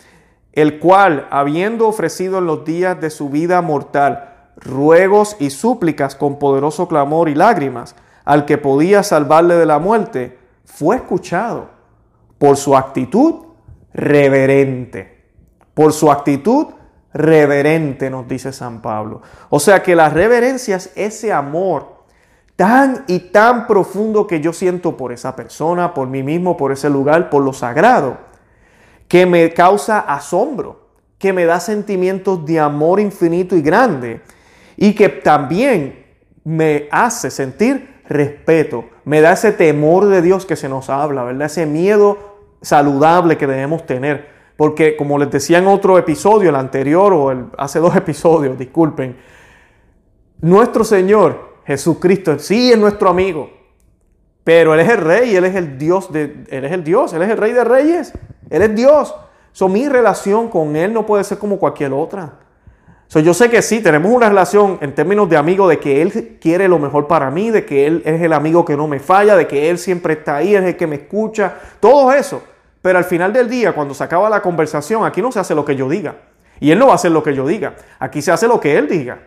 [0.55, 6.39] el cual, habiendo ofrecido en los días de su vida mortal ruegos y súplicas con
[6.39, 11.71] poderoso clamor y lágrimas al que podía salvarle de la muerte, fue escuchado
[12.39, 13.47] por su actitud
[13.93, 15.25] reverente.
[15.75, 16.69] Por su actitud
[17.13, 19.23] reverente, nos dice San Pablo.
[19.51, 22.05] O sea que la reverencia es ese amor
[22.55, 26.89] tan y tan profundo que yo siento por esa persona, por mí mismo, por ese
[26.89, 28.34] lugar, por lo sagrado
[29.09, 30.89] que me causa asombro,
[31.19, 34.21] que me da sentimientos de amor infinito y grande
[34.77, 36.05] y que también
[36.45, 41.47] me hace sentir respeto, me da ese temor de Dios que se nos habla, ¿verdad?
[41.47, 42.19] Ese miedo
[42.61, 44.33] saludable que debemos tener.
[44.57, 49.17] Porque como les decía en otro episodio, el anterior o hace dos episodios, disculpen,
[50.41, 53.51] nuestro Señor Jesucristo sí es nuestro amigo,
[54.45, 57.23] pero Él es el rey, Él es el Dios, de, Él es el Dios, Él
[57.23, 58.13] es el rey de reyes,
[58.51, 59.15] Él es Dios.
[59.53, 62.35] So, mi relación con Él no puede ser como cualquier otra.
[63.09, 66.39] So, yo sé que sí, tenemos una relación en términos de amigo, de que Él
[66.41, 69.37] quiere lo mejor para mí, de que Él es el amigo que no me falla,
[69.37, 72.43] de que Él siempre está ahí, es el que me escucha, todo eso.
[72.83, 75.65] Pero al final del día, cuando se acaba la conversación, aquí no se hace lo
[75.65, 76.17] que yo diga.
[76.61, 77.77] Y Él no va a hacer lo que yo diga.
[77.99, 79.21] Aquí se hace lo que Él diga.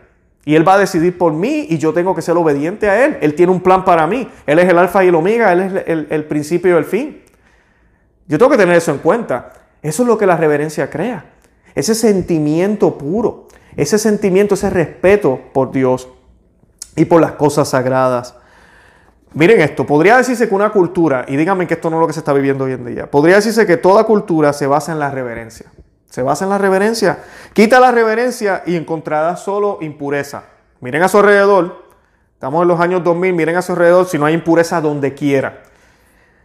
[0.48, 3.18] Y Él va a decidir por mí y yo tengo que ser obediente a Él.
[3.20, 4.26] Él tiene un plan para mí.
[4.46, 7.22] Él es el alfa y el omega, Él es el, principio y el fin.
[8.28, 9.52] Yo tengo que tener eso en cuenta.
[9.82, 11.26] Eso es lo que la reverencia crea.
[11.74, 16.08] Ese sentimiento puro, ese sentimiento, ese respeto por Dios
[16.96, 18.34] y por las cosas sagradas.
[19.34, 22.14] Miren esto, podría decirse que una cultura, y díganme que esto no es lo que
[22.14, 25.10] se está viviendo hoy en día, podría decirse que toda cultura se basa en la
[25.10, 25.70] reverencia.
[26.08, 27.18] Se basa en la reverencia.
[27.52, 30.44] Quita la reverencia y encontrarás solo impureza.
[30.80, 31.84] Miren a su alrededor.
[32.34, 33.34] Estamos en los años 2000.
[33.34, 35.62] Miren a su alrededor si no hay impureza donde quiera.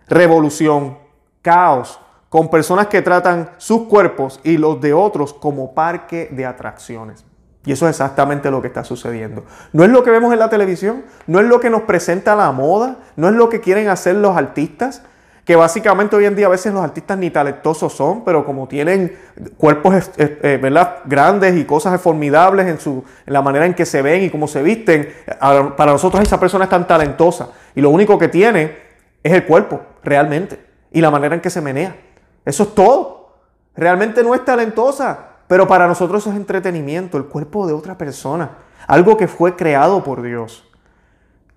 [0.08, 0.98] Revolución,
[1.42, 2.00] caos,
[2.30, 7.24] con personas que tratan sus cuerpos y los de otros como parque de atracciones.
[7.66, 9.46] Y eso es exactamente lo que está sucediendo.
[9.72, 12.52] No es lo que vemos en la televisión, no es lo que nos presenta la
[12.52, 15.04] moda, no es lo que quieren hacer los artistas,
[15.46, 19.18] que básicamente hoy en día a veces los artistas ni talentosos son, pero como tienen
[19.58, 21.00] cuerpos eh, ¿verdad?
[21.06, 24.48] grandes y cosas formidables en, su, en la manera en que se ven y cómo
[24.48, 28.78] se visten, para nosotros esa persona es tan talentosa y lo único que tiene
[29.22, 30.60] es el cuerpo, realmente,
[30.92, 31.96] y la manera en que se menea.
[32.46, 33.38] Eso es todo.
[33.76, 38.52] Realmente no es talentosa, pero para nosotros eso es entretenimiento, el cuerpo de otra persona,
[38.88, 40.70] algo que fue creado por Dios.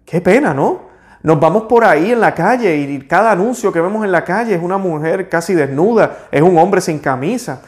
[0.05, 0.96] Qué pena, ¿no?
[1.27, 4.55] Nos vamos por ahí en la calle y cada anuncio que vemos en la calle
[4.55, 7.63] es una mujer casi desnuda, es un hombre sin camisa.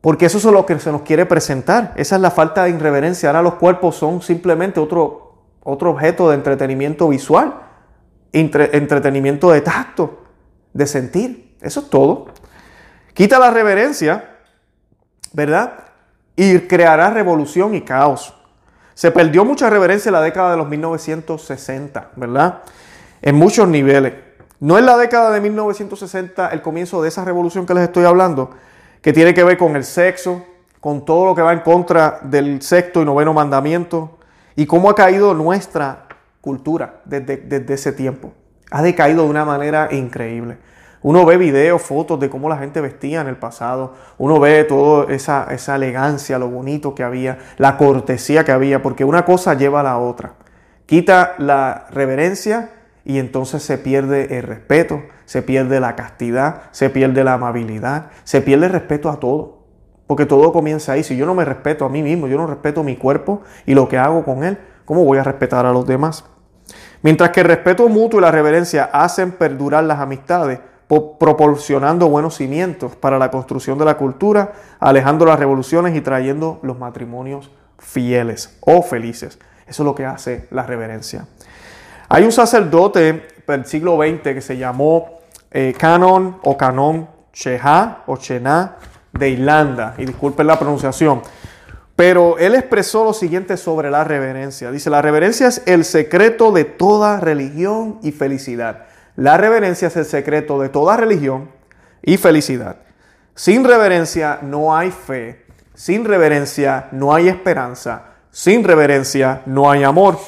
[0.00, 1.92] Porque eso es lo que se nos quiere presentar.
[1.96, 3.28] Esa es la falta de irreverencia.
[3.28, 7.56] Ahora los cuerpos son simplemente otro, otro objeto de entretenimiento visual,
[8.32, 10.24] entretenimiento de tacto,
[10.72, 11.58] de sentir.
[11.60, 12.28] Eso es todo.
[13.12, 14.36] Quita la reverencia
[15.34, 15.74] ¿verdad?
[16.34, 18.34] Y creará revolución y caos.
[18.96, 22.62] Se perdió mucha reverencia en la década de los 1960, ¿verdad?
[23.20, 24.14] En muchos niveles.
[24.58, 28.52] No es la década de 1960 el comienzo de esa revolución que les estoy hablando,
[29.02, 30.46] que tiene que ver con el sexo,
[30.80, 34.16] con todo lo que va en contra del sexto y noveno mandamiento,
[34.54, 36.06] y cómo ha caído nuestra
[36.40, 38.32] cultura desde, desde ese tiempo.
[38.70, 40.56] Ha decaído de una manera increíble.
[41.06, 43.94] Uno ve videos, fotos de cómo la gente vestía en el pasado.
[44.18, 49.04] Uno ve toda esa, esa elegancia, lo bonito que había, la cortesía que había, porque
[49.04, 50.32] una cosa lleva a la otra.
[50.84, 52.70] Quita la reverencia
[53.04, 58.40] y entonces se pierde el respeto, se pierde la castidad, se pierde la amabilidad, se
[58.40, 59.58] pierde el respeto a todo.
[60.08, 61.04] Porque todo comienza ahí.
[61.04, 63.88] Si yo no me respeto a mí mismo, yo no respeto mi cuerpo y lo
[63.88, 66.24] que hago con él, ¿cómo voy a respetar a los demás?
[67.02, 72.94] Mientras que el respeto mutuo y la reverencia hacen perdurar las amistades, proporcionando buenos cimientos
[72.94, 78.82] para la construcción de la cultura, alejando las revoluciones y trayendo los matrimonios fieles o
[78.82, 79.38] felices.
[79.66, 81.26] Eso es lo que hace la reverencia.
[82.08, 85.18] Hay un sacerdote del siglo XX que se llamó
[85.50, 88.76] eh, Canon o Canon Cheha o Chena
[89.12, 91.22] de Irlanda, y disculpen la pronunciación,
[91.94, 94.70] pero él expresó lo siguiente sobre la reverencia.
[94.70, 98.84] Dice, la reverencia es el secreto de toda religión y felicidad.
[99.16, 101.50] La reverencia es el secreto de toda religión
[102.02, 102.76] y felicidad.
[103.34, 105.46] Sin reverencia no hay fe.
[105.74, 108.04] Sin reverencia no hay esperanza.
[108.30, 110.18] Sin reverencia no hay amor.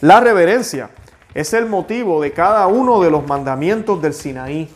[0.00, 0.90] La reverencia
[1.34, 4.72] es el motivo de cada uno de los mandamientos del Sinaí.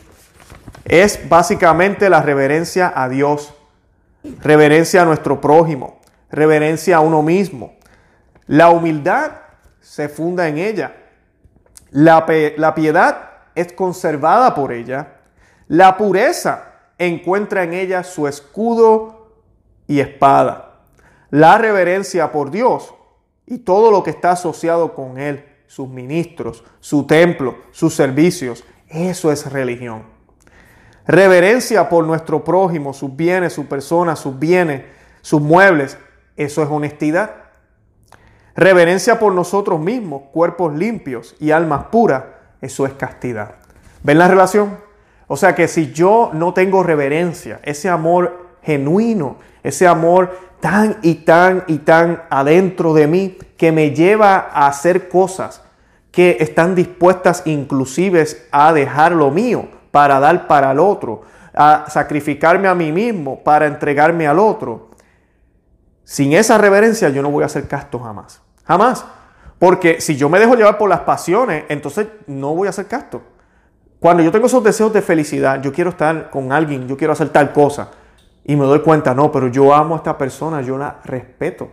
[0.83, 3.53] Es básicamente la reverencia a Dios,
[4.41, 5.99] reverencia a nuestro prójimo,
[6.31, 7.75] reverencia a uno mismo.
[8.47, 9.31] La humildad
[9.81, 10.95] se funda en ella.
[11.91, 12.25] La,
[12.57, 13.26] la piedad
[13.57, 15.15] es conservada por ella.
[15.67, 19.31] La pureza encuentra en ella su escudo
[19.87, 20.75] y espada.
[21.31, 22.93] La reverencia por Dios
[23.47, 29.31] y todo lo que está asociado con Él, sus ministros, su templo, sus servicios, eso
[29.31, 30.03] es religión.
[31.07, 34.83] Reverencia por nuestro prójimo, sus bienes, su persona, sus bienes,
[35.21, 35.97] sus muebles,
[36.35, 37.31] eso es honestidad.
[38.55, 42.23] Reverencia por nosotros mismos, cuerpos limpios y almas puras,
[42.61, 43.55] eso es castidad.
[44.03, 44.77] ¿Ven la relación?
[45.27, 51.15] O sea que si yo no tengo reverencia, ese amor genuino, ese amor tan y
[51.15, 55.61] tan y tan adentro de mí que me lleva a hacer cosas
[56.11, 61.21] que están dispuestas inclusive a dejar lo mío para dar para el otro,
[61.53, 64.89] a sacrificarme a mí mismo para entregarme al otro.
[66.03, 68.41] Sin esa reverencia yo no voy a hacer casto jamás.
[68.65, 69.05] Jamás.
[69.59, 73.21] Porque si yo me dejo llevar por las pasiones, entonces no voy a hacer casto.
[73.99, 77.29] Cuando yo tengo esos deseos de felicidad, yo quiero estar con alguien, yo quiero hacer
[77.29, 77.89] tal cosa,
[78.45, 81.69] y me doy cuenta, no, pero yo amo a esta persona, yo la respeto.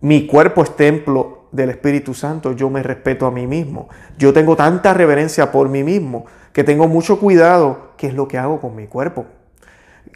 [0.00, 3.88] Mi cuerpo es templo del Espíritu Santo, yo me respeto a mí mismo.
[4.16, 8.38] Yo tengo tanta reverencia por mí mismo que tengo mucho cuidado qué es lo que
[8.38, 9.26] hago con mi cuerpo.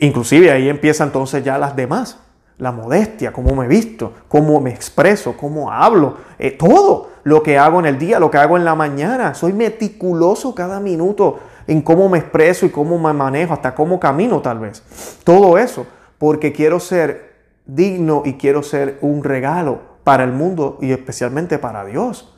[0.01, 2.19] Inclusive ahí empiezan entonces ya las demás
[2.63, 7.81] la modestia, cómo me visto, cómo me expreso, cómo hablo, eh, todo lo que hago
[7.81, 9.35] en el día, lo que hago en la mañana.
[9.35, 14.41] Soy meticuloso cada minuto en cómo me expreso y cómo me manejo, hasta cómo camino
[14.41, 14.83] tal vez.
[15.25, 15.87] Todo eso,
[16.19, 17.33] porque quiero ser
[17.67, 22.33] digno y quiero ser un regalo para el mundo y especialmente para Dios.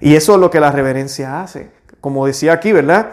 [0.00, 1.72] Y eso es lo que la reverencia hace.
[2.00, 3.10] Como decía aquí, ¿verdad?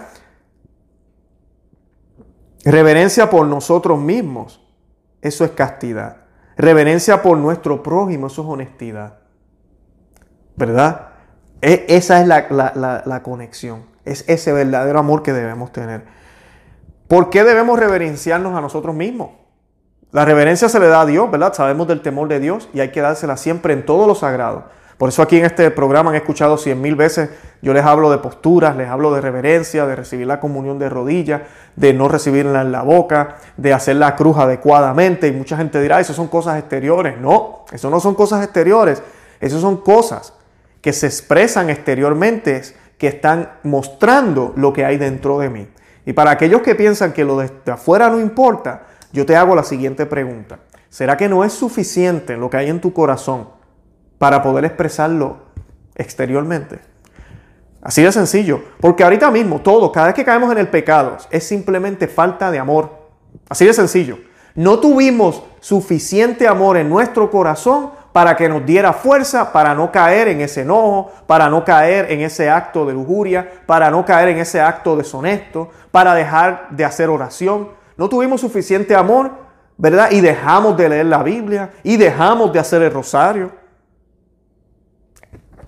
[2.64, 4.62] Reverencia por nosotros mismos
[5.22, 6.21] eso es castidad.
[6.58, 9.20] Reverencia por nuestro prójimo, eso es honestidad.
[10.56, 11.08] ¿Verdad?
[11.62, 13.86] E, esa es la, conexión.
[14.06, 16.04] Es ese verdadero amor que debemos tener.
[17.08, 19.32] ¿Por qué debemos reverenciarnos a nosotros mismos?
[20.12, 21.54] La reverencia se le da a Dios, ¿verdad?
[21.54, 24.66] Sabemos del temor de Dios y hay que dársela siempre en todo lo sagrado.
[25.02, 27.32] Por eso aquí en este programa han escuchado cien mil veces,
[27.64, 31.42] yo les hablo de posturas, les hablo de reverencia, de recibir la comunión de rodillas,
[31.76, 35.28] de no recibirla en la boca, de hacer la cruz adecuadamente.
[35.28, 37.20] Y mucha gente dirá, eso son cosas exteriores.
[37.20, 39.02] No, eso no son cosas exteriores,
[39.40, 40.34] eso son cosas
[40.82, 42.62] que se expresan exteriormente,
[43.00, 45.68] que están mostrando lo que hay dentro de mí.
[46.06, 49.64] Y para aquellos que piensan que lo de afuera no importa, yo te hago la
[49.64, 50.60] siguiente pregunta.
[50.90, 53.61] ¿Será que no es suficiente lo que hay en tu corazón
[54.22, 55.38] para poder expresarlo
[55.96, 56.80] exteriormente.
[57.82, 58.62] Así de sencillo.
[58.80, 62.60] Porque ahorita mismo todo, cada vez que caemos en el pecado, es simplemente falta de
[62.60, 62.92] amor.
[63.50, 64.20] Así de sencillo.
[64.54, 70.28] No tuvimos suficiente amor en nuestro corazón para que nos diera fuerza para no caer
[70.28, 74.38] en ese enojo, para no caer en ese acto de lujuria, para no caer en
[74.38, 77.70] ese acto deshonesto, para dejar de hacer oración.
[77.98, 79.32] No tuvimos suficiente amor,
[79.78, 80.12] ¿verdad?
[80.12, 83.61] Y dejamos de leer la Biblia y dejamos de hacer el rosario.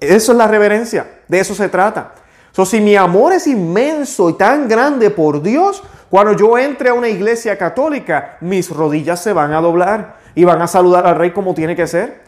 [0.10, 2.14] Eso es la reverencia, de eso se trata.
[2.52, 6.94] So, si mi amor es inmenso y tan grande por Dios, cuando yo entre a
[6.94, 11.32] una iglesia católica, mis rodillas se van a doblar y van a saludar al rey
[11.32, 12.22] como tiene que ser.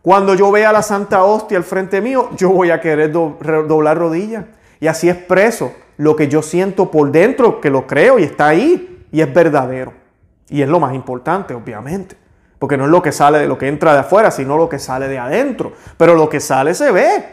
[0.00, 4.44] Cuando yo vea la Santa Hostia al frente mío, yo voy a querer doblar rodillas.
[4.78, 9.04] Y así expreso lo que yo siento por dentro, que lo creo y está ahí
[9.10, 9.92] y es verdadero.
[10.48, 12.21] Y es lo más importante, obviamente.
[12.62, 14.78] Porque no es lo que sale de lo que entra de afuera, sino lo que
[14.78, 15.72] sale de adentro.
[15.96, 17.24] Pero lo que sale se ve.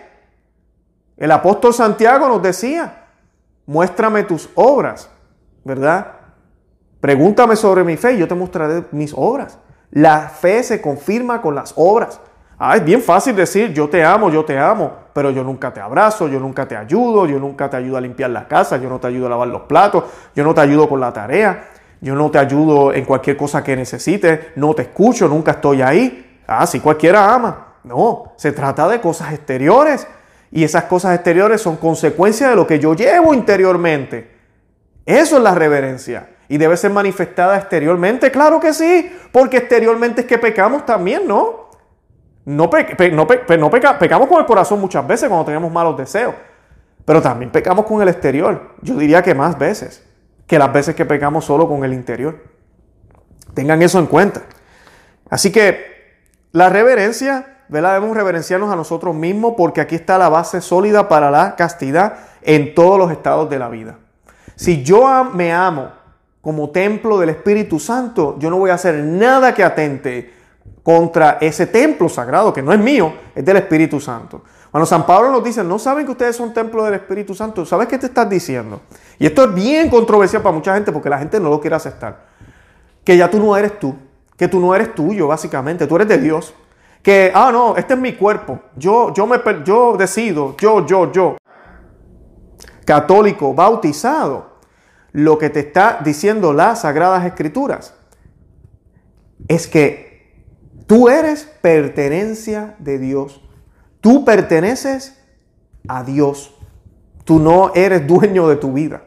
[1.15, 3.05] El apóstol Santiago nos decía,
[3.67, 5.07] muéstrame tus obras,
[5.63, 6.13] ¿verdad?
[6.99, 9.59] Pregúntame sobre mi fe y yo te mostraré mis obras.
[9.91, 12.19] La fe se confirma con las obras.
[12.57, 15.79] Ah, es bien fácil decir, yo te amo, yo te amo, pero yo nunca te
[15.79, 18.99] abrazo, yo nunca te ayudo, yo nunca te ayudo a limpiar la casa, yo no
[18.99, 21.67] te ayudo a lavar los platos, yo no te ayudo con la tarea.
[22.01, 26.41] Yo no te ayudo en cualquier cosa que necesites, no te escucho, nunca estoy ahí.
[26.47, 27.75] Ah, si cualquiera ama.
[27.83, 30.07] No, se trata de cosas exteriores.
[30.51, 34.31] Y esas cosas exteriores son consecuencia de lo que yo llevo interiormente.
[35.05, 36.29] Eso es la reverencia.
[36.47, 41.69] Y debe ser manifestada exteriormente, claro que sí, porque exteriormente es que pecamos también, ¿no?
[42.45, 46.33] No, no, no pecamos con el corazón muchas veces cuando tenemos malos deseos,
[47.05, 48.71] pero también pecamos con el exterior.
[48.81, 50.08] Yo diría que más veces
[50.49, 52.39] que las veces que pecamos solo con el interior.
[53.53, 54.41] Tengan eso en cuenta.
[55.29, 56.17] Así que
[56.51, 57.93] la reverencia, ¿verdad?
[57.93, 62.73] Debemos reverenciarnos a nosotros mismos porque aquí está la base sólida para la castidad en
[62.73, 63.99] todos los estados de la vida.
[64.55, 65.91] Si yo me amo
[66.41, 70.33] como templo del Espíritu Santo, yo no voy a hacer nada que atente
[70.81, 74.41] contra ese templo sagrado, que no es mío, es del Espíritu Santo.
[74.71, 77.87] Cuando San Pablo nos dice, no saben que ustedes son templo del Espíritu Santo, ¿sabes
[77.87, 78.81] qué te estás diciendo?
[79.19, 82.25] Y esto es bien controversial para mucha gente porque la gente no lo quiere aceptar.
[83.03, 83.95] Que ya tú no eres tú,
[84.37, 86.53] que tú no eres tuyo, básicamente, tú eres de Dios.
[87.03, 91.37] Que, ah, no, este es mi cuerpo, yo, yo, me, yo decido, yo, yo, yo.
[92.85, 94.57] Católico, bautizado,
[95.11, 97.93] lo que te está diciendo las Sagradas Escrituras
[99.47, 100.43] es que
[100.87, 103.41] tú eres pertenencia de Dios
[104.01, 105.17] Tú perteneces
[105.87, 106.53] a Dios.
[107.25, 109.03] Tú no eres dueño de tu vida.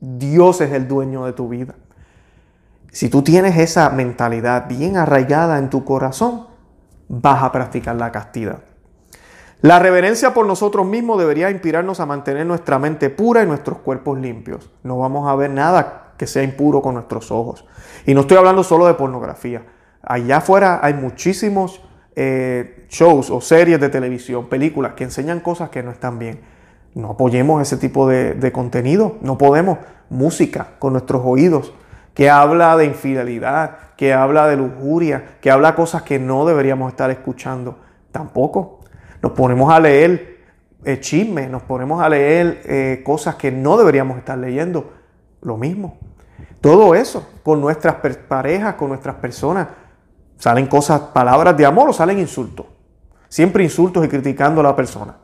[0.00, 1.74] Dios es el dueño de tu vida.
[2.90, 6.48] Si tú tienes esa mentalidad bien arraigada en tu corazón,
[7.08, 8.60] vas a practicar la castidad.
[9.62, 14.18] La reverencia por nosotros mismos debería inspirarnos a mantener nuestra mente pura y nuestros cuerpos
[14.18, 14.70] limpios.
[14.82, 17.66] No vamos a ver nada que sea impuro con nuestros ojos.
[18.06, 19.62] Y no estoy hablando solo de pornografía.
[20.02, 21.82] Allá afuera hay muchísimos
[22.16, 26.40] eh, shows o series de televisión, películas que enseñan cosas que no están bien.
[26.94, 29.78] No apoyemos ese tipo de, contenido, no podemos.
[30.08, 31.72] Música con nuestros oídos,
[32.14, 37.10] que habla de infidelidad, que habla de lujuria, que habla cosas que no deberíamos estar
[37.10, 37.78] escuchando.
[38.10, 38.80] Tampoco.
[39.22, 40.38] Nos ponemos a leer
[40.84, 44.92] eh, chismes, nos ponemos a leer eh, cosas que no deberíamos estar leyendo.
[45.42, 45.98] Lo mismo.
[46.60, 47.96] Todo eso con nuestras
[48.28, 49.68] parejas, con nuestras personas.
[50.36, 52.66] Salen cosas, palabras de amor o salen insultos.
[53.28, 55.16] Siempre insultos y criticando a la persona.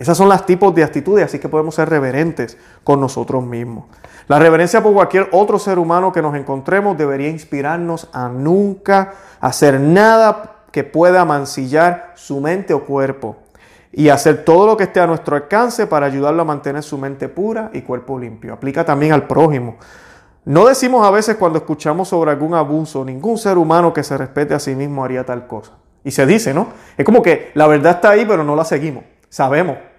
[0.00, 3.84] Esas son las tipos de actitudes, así que podemos ser reverentes con nosotros mismos.
[4.28, 9.78] La reverencia por cualquier otro ser humano que nos encontremos debería inspirarnos a nunca hacer
[9.78, 13.36] nada que pueda mancillar su mente o cuerpo
[13.92, 17.28] y hacer todo lo que esté a nuestro alcance para ayudarlo a mantener su mente
[17.28, 18.54] pura y cuerpo limpio.
[18.54, 19.76] Aplica también al prójimo.
[20.46, 24.54] No decimos a veces cuando escuchamos sobre algún abuso, ningún ser humano que se respete
[24.54, 25.72] a sí mismo haría tal cosa.
[26.04, 26.68] Y se dice, ¿no?
[26.96, 29.04] Es como que la verdad está ahí, pero no la seguimos.
[29.28, 29.89] Sabemos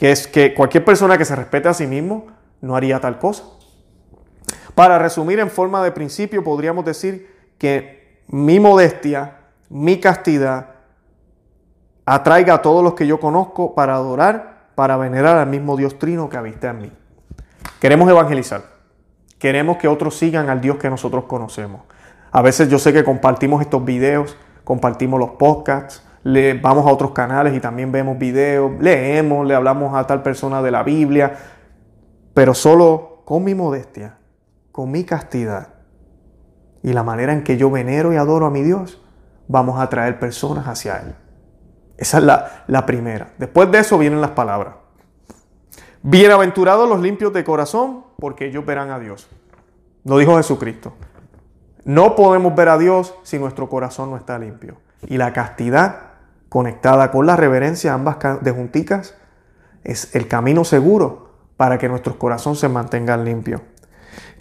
[0.00, 2.28] que es que cualquier persona que se respete a sí mismo
[2.62, 3.44] no haría tal cosa.
[4.74, 10.70] Para resumir en forma de principio, podríamos decir que mi modestia, mi castidad,
[12.06, 16.30] atraiga a todos los que yo conozco para adorar, para venerar al mismo Dios trino
[16.30, 16.92] que habita en mí.
[17.78, 18.62] Queremos evangelizar.
[19.38, 21.82] Queremos que otros sigan al Dios que nosotros conocemos.
[22.32, 24.34] A veces yo sé que compartimos estos videos,
[24.64, 29.94] compartimos los podcasts, le, vamos a otros canales y también vemos videos, leemos, le hablamos
[29.94, 31.36] a tal persona de la Biblia,
[32.34, 34.18] pero solo con mi modestia,
[34.72, 35.68] con mi castidad
[36.82, 39.00] y la manera en que yo venero y adoro a mi Dios,
[39.48, 41.14] vamos a atraer personas hacia Él.
[41.96, 43.32] Esa es la, la primera.
[43.38, 44.74] Después de eso vienen las palabras.
[46.02, 49.28] Bienaventurados los limpios de corazón, porque ellos verán a Dios.
[50.04, 50.94] Lo dijo Jesucristo.
[51.84, 54.76] No podemos ver a Dios si nuestro corazón no está limpio.
[55.06, 56.09] Y la castidad
[56.50, 59.14] conectada con la reverencia, ambas de junticas,
[59.82, 63.62] es el camino seguro para que nuestros corazones se mantengan limpios.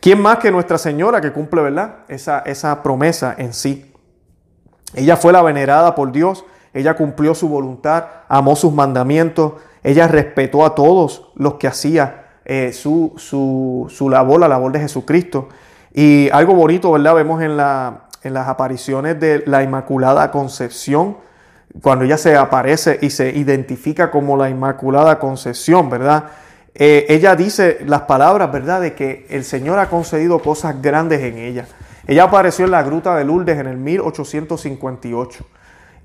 [0.01, 1.99] ¿Quién más que Nuestra Señora que cumple, verdad?
[2.07, 3.93] Esa, esa promesa en sí.
[4.95, 9.53] Ella fue la venerada por Dios, ella cumplió su voluntad, amó sus mandamientos,
[9.84, 15.49] ella respetó a todos los que hacía eh, su, su, labor, la labor de Jesucristo.
[15.93, 17.16] Y algo bonito, ¿verdad?
[17.16, 21.18] Vemos en, la, en las apariciones de la Inmaculada Concepción,
[21.82, 26.26] cuando ella se aparece y se identifica como la Inmaculada Concepción, ¿verdad?
[26.74, 28.82] Eh, ella dice las palabras, ¿verdad?
[28.82, 31.66] De que el Señor ha concedido cosas grandes en ella.
[32.08, 35.46] Ella apareció en la gruta de Lourdes en el 1858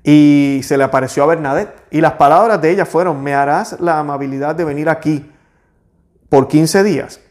[0.03, 1.81] y se le apareció a Bernadette.
[1.89, 5.31] Y las palabras de ella fueron, me harás la amabilidad de venir aquí
[6.29, 7.21] por 15 días.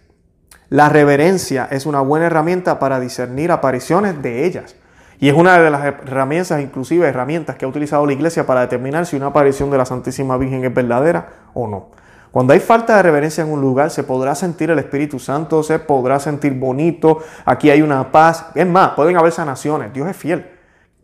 [0.70, 4.74] La reverencia es una buena herramienta para discernir apariciones de ellas.
[5.18, 9.06] Y es una de las herramientas, inclusive herramientas que ha utilizado la iglesia para determinar
[9.06, 11.90] si una aparición de la Santísima Virgen es verdadera o no.
[12.30, 15.78] Cuando hay falta de reverencia en un lugar, se podrá sentir el Espíritu Santo, se
[15.78, 18.46] podrá sentir bonito, aquí hay una paz.
[18.56, 20.50] Es más, pueden haber sanaciones, Dios es fiel.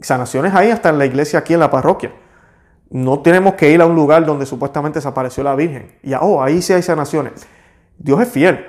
[0.00, 2.12] Sanaciones hay hasta en la iglesia, aquí en la parroquia.
[2.90, 5.92] No tenemos que ir a un lugar donde supuestamente desapareció la Virgen.
[6.02, 7.46] Y, oh, ahí sí hay sanaciones.
[7.96, 8.66] Dios es fiel.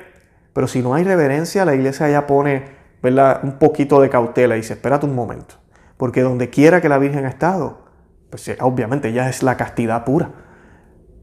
[0.54, 4.74] Pero si no hay reverencia, la iglesia ya pone un poquito de cautela y dice,
[4.74, 5.56] espérate un momento.
[5.98, 7.86] Porque donde quiera que la Virgen ha estado,
[8.30, 10.32] pues obviamente ya es la castidad pura.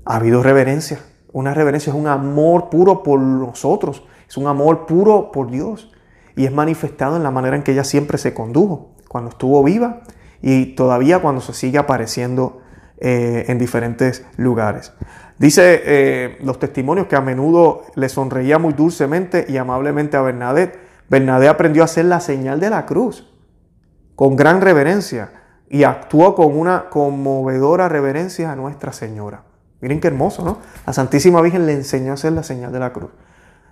[0.05, 1.01] Ha habido reverencia.
[1.33, 5.93] Una reverencia es un amor puro por nosotros, es un amor puro por Dios
[6.37, 10.03] y es manifestado en la manera en que ella siempre se condujo, cuando estuvo viva
[10.41, 12.63] y todavía cuando se sigue apareciendo
[12.99, 14.93] eh, en diferentes lugares.
[15.39, 20.88] Dice eh, los testimonios que a menudo le sonreía muy dulcemente y amablemente a Bernadette.
[21.09, 23.33] Bernadette aprendió a hacer la señal de la cruz
[24.15, 25.31] con gran reverencia
[25.71, 29.43] y actuó con una conmovedora reverencia a Nuestra Señora.
[29.81, 30.59] Miren qué hermoso, ¿no?
[30.87, 33.11] La Santísima Virgen le enseñó a hacer la señal de la cruz.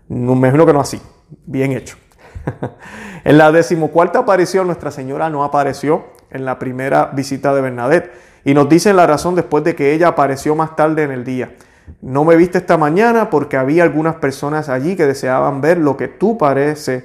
[0.08, 1.00] No, me imagino que no así.
[1.46, 1.96] Bien hecho.
[3.24, 8.12] en la decimocuarta aparición, Nuestra Señora no apareció en la primera visita de Bernadette.
[8.44, 11.56] Y nos dicen la razón después de que ella apareció más tarde en el día.
[12.00, 16.06] No me viste esta mañana porque había algunas personas allí que deseaban ver lo que
[16.06, 17.04] tú parece,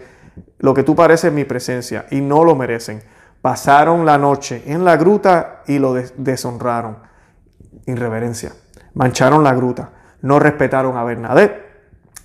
[0.60, 3.02] lo que tú pareces mi presencia y no lo merecen.
[3.42, 6.98] Pasaron la noche en la gruta y lo deshonraron.
[7.86, 8.52] Irreverencia
[8.94, 11.66] mancharon la gruta, no respetaron a Bernadette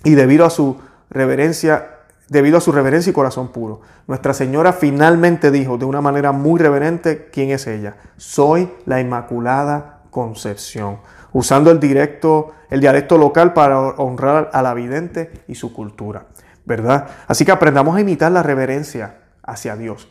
[0.03, 0.77] y debido a su
[1.09, 1.87] reverencia,
[2.29, 6.59] debido a su reverencia y corazón puro, Nuestra Señora finalmente dijo de una manera muy
[6.59, 7.97] reverente quién es ella.
[8.15, 10.99] Soy la Inmaculada Concepción,
[11.33, 16.27] usando el directo, el dialecto local para honrar a la vidente y su cultura,
[16.67, 17.07] ¿verdad?
[17.27, 20.09] Así que aprendamos a imitar la reverencia hacia Dios.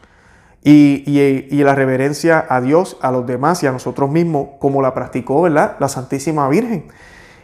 [0.64, 5.42] Y, la reverencia a Dios, a los demás y a nosotros mismos, como la practicó
[5.42, 5.76] ¿verdad?
[5.78, 6.88] la Santísima Virgen.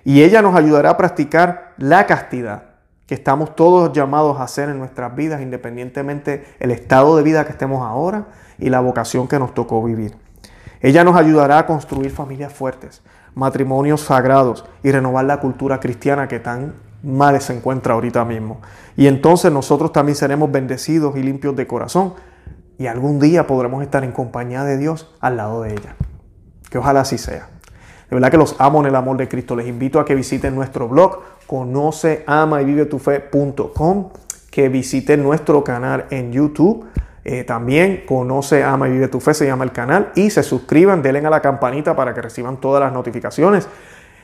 [0.02, 2.64] Y ella nos ayudará a practicar la castidad
[3.06, 7.52] que estamos todos llamados a hacer en nuestras vidas, independientemente el estado de vida que
[7.52, 8.26] estemos ahora
[8.58, 10.16] y la vocación que nos tocó vivir.
[10.80, 13.02] Ella nos ayudará a construir familias fuertes,
[13.34, 18.60] matrimonios sagrados y renovar la cultura cristiana que tan mal se encuentra ahorita mismo.
[18.96, 22.14] Y entonces nosotros también seremos bendecidos y limpios de corazón
[22.78, 25.94] y algún día podremos estar en compañía de Dios al lado de ella.
[26.70, 27.48] Que ojalá así sea.
[28.10, 29.56] De verdad que los amo en el amor de Cristo.
[29.56, 34.10] Les invito a que visiten nuestro blog, conoce, ama y vive tu fe.com,
[34.50, 36.86] que visiten nuestro canal en YouTube.
[37.24, 40.10] Eh, también conoce, ama y vive tu fe, se llama el canal.
[40.14, 43.68] Y se suscriban, denle a la campanita para que reciban todas las notificaciones.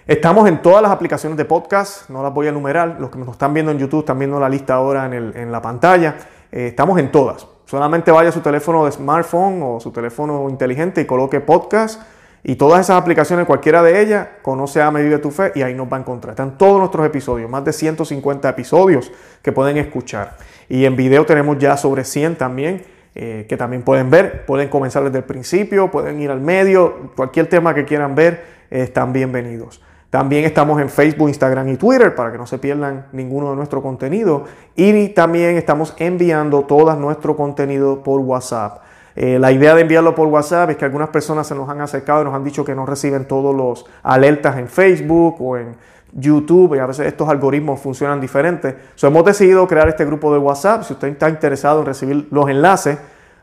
[0.08, 3.28] Estamos en todas las aplicaciones de podcast, no las voy a enumerar, los que nos
[3.28, 6.16] están viendo en YouTube están viendo la lista ahora en, la pantalla.
[6.50, 7.46] Eh, estamos en todas.
[7.66, 12.00] Solamente vaya a su teléfono de smartphone o su teléfono inteligente y coloque podcast
[12.42, 15.92] y todas esas aplicaciones, cualquiera de ellas, conoce a Medida tu Fe y ahí nos
[15.92, 16.30] va a encontrar.
[16.30, 20.38] Están todos nuestros episodios, más de 150 episodios que pueden escuchar.
[20.70, 22.82] Y en video tenemos ya sobre 100 también,
[23.14, 24.46] eh, que también pueden ver.
[24.46, 28.84] Pueden comenzar desde el principio, pueden ir al medio, cualquier tema que quieran ver, eh,
[28.84, 29.82] están bienvenidos.
[30.10, 33.82] También estamos en Facebook, Instagram y Twitter para que no se pierdan ninguno de nuestro
[33.82, 34.44] contenido.
[34.74, 38.82] Y también estamos enviando todo nuestro contenido por WhatsApp.
[39.14, 42.22] Eh, la idea de enviarlo por WhatsApp es que algunas personas se nos han acercado
[42.22, 45.76] y nos han dicho que no reciben todos los alertas en Facebook o en
[46.12, 48.76] YouTube y a veces estos algoritmos funcionan diferentes.
[48.94, 50.84] So, hemos decidido crear este grupo de WhatsApp.
[50.84, 52.96] Si usted está interesado en recibir los enlaces,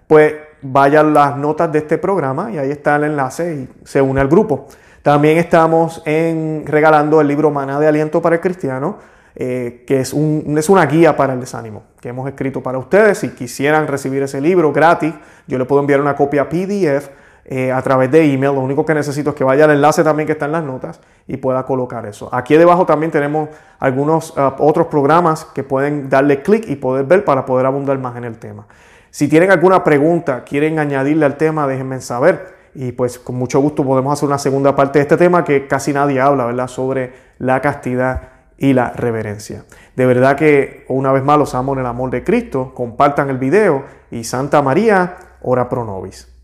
[0.08, 4.02] pues vaya a las notas de este programa y ahí está el enlace y se
[4.02, 4.68] une al grupo.
[5.06, 8.98] También estamos en, regalando el libro Maná de Aliento para el Cristiano,
[9.36, 13.20] eh, que es, un, es una guía para el desánimo que hemos escrito para ustedes.
[13.20, 15.14] Si quisieran recibir ese libro gratis,
[15.46, 17.10] yo le puedo enviar una copia PDF
[17.46, 18.56] eh, a través de email.
[18.56, 21.00] Lo único que necesito es que vaya al enlace también que está en las notas
[21.28, 22.28] y pueda colocar eso.
[22.32, 27.24] Aquí debajo también tenemos algunos uh, otros programas que pueden darle clic y poder ver
[27.24, 28.66] para poder abundar más en el tema.
[29.12, 33.84] Si tienen alguna pregunta, quieren añadirle al tema, déjenme saber y pues con mucho gusto
[33.84, 36.68] podemos hacer una segunda parte de este tema que casi nadie habla, ¿verdad?
[36.68, 39.66] Sobre la castidad y la reverencia.
[39.96, 43.38] De verdad que una vez más los amo en el amor de Cristo, compartan el
[43.38, 46.35] video y Santa María, ora pro nobis.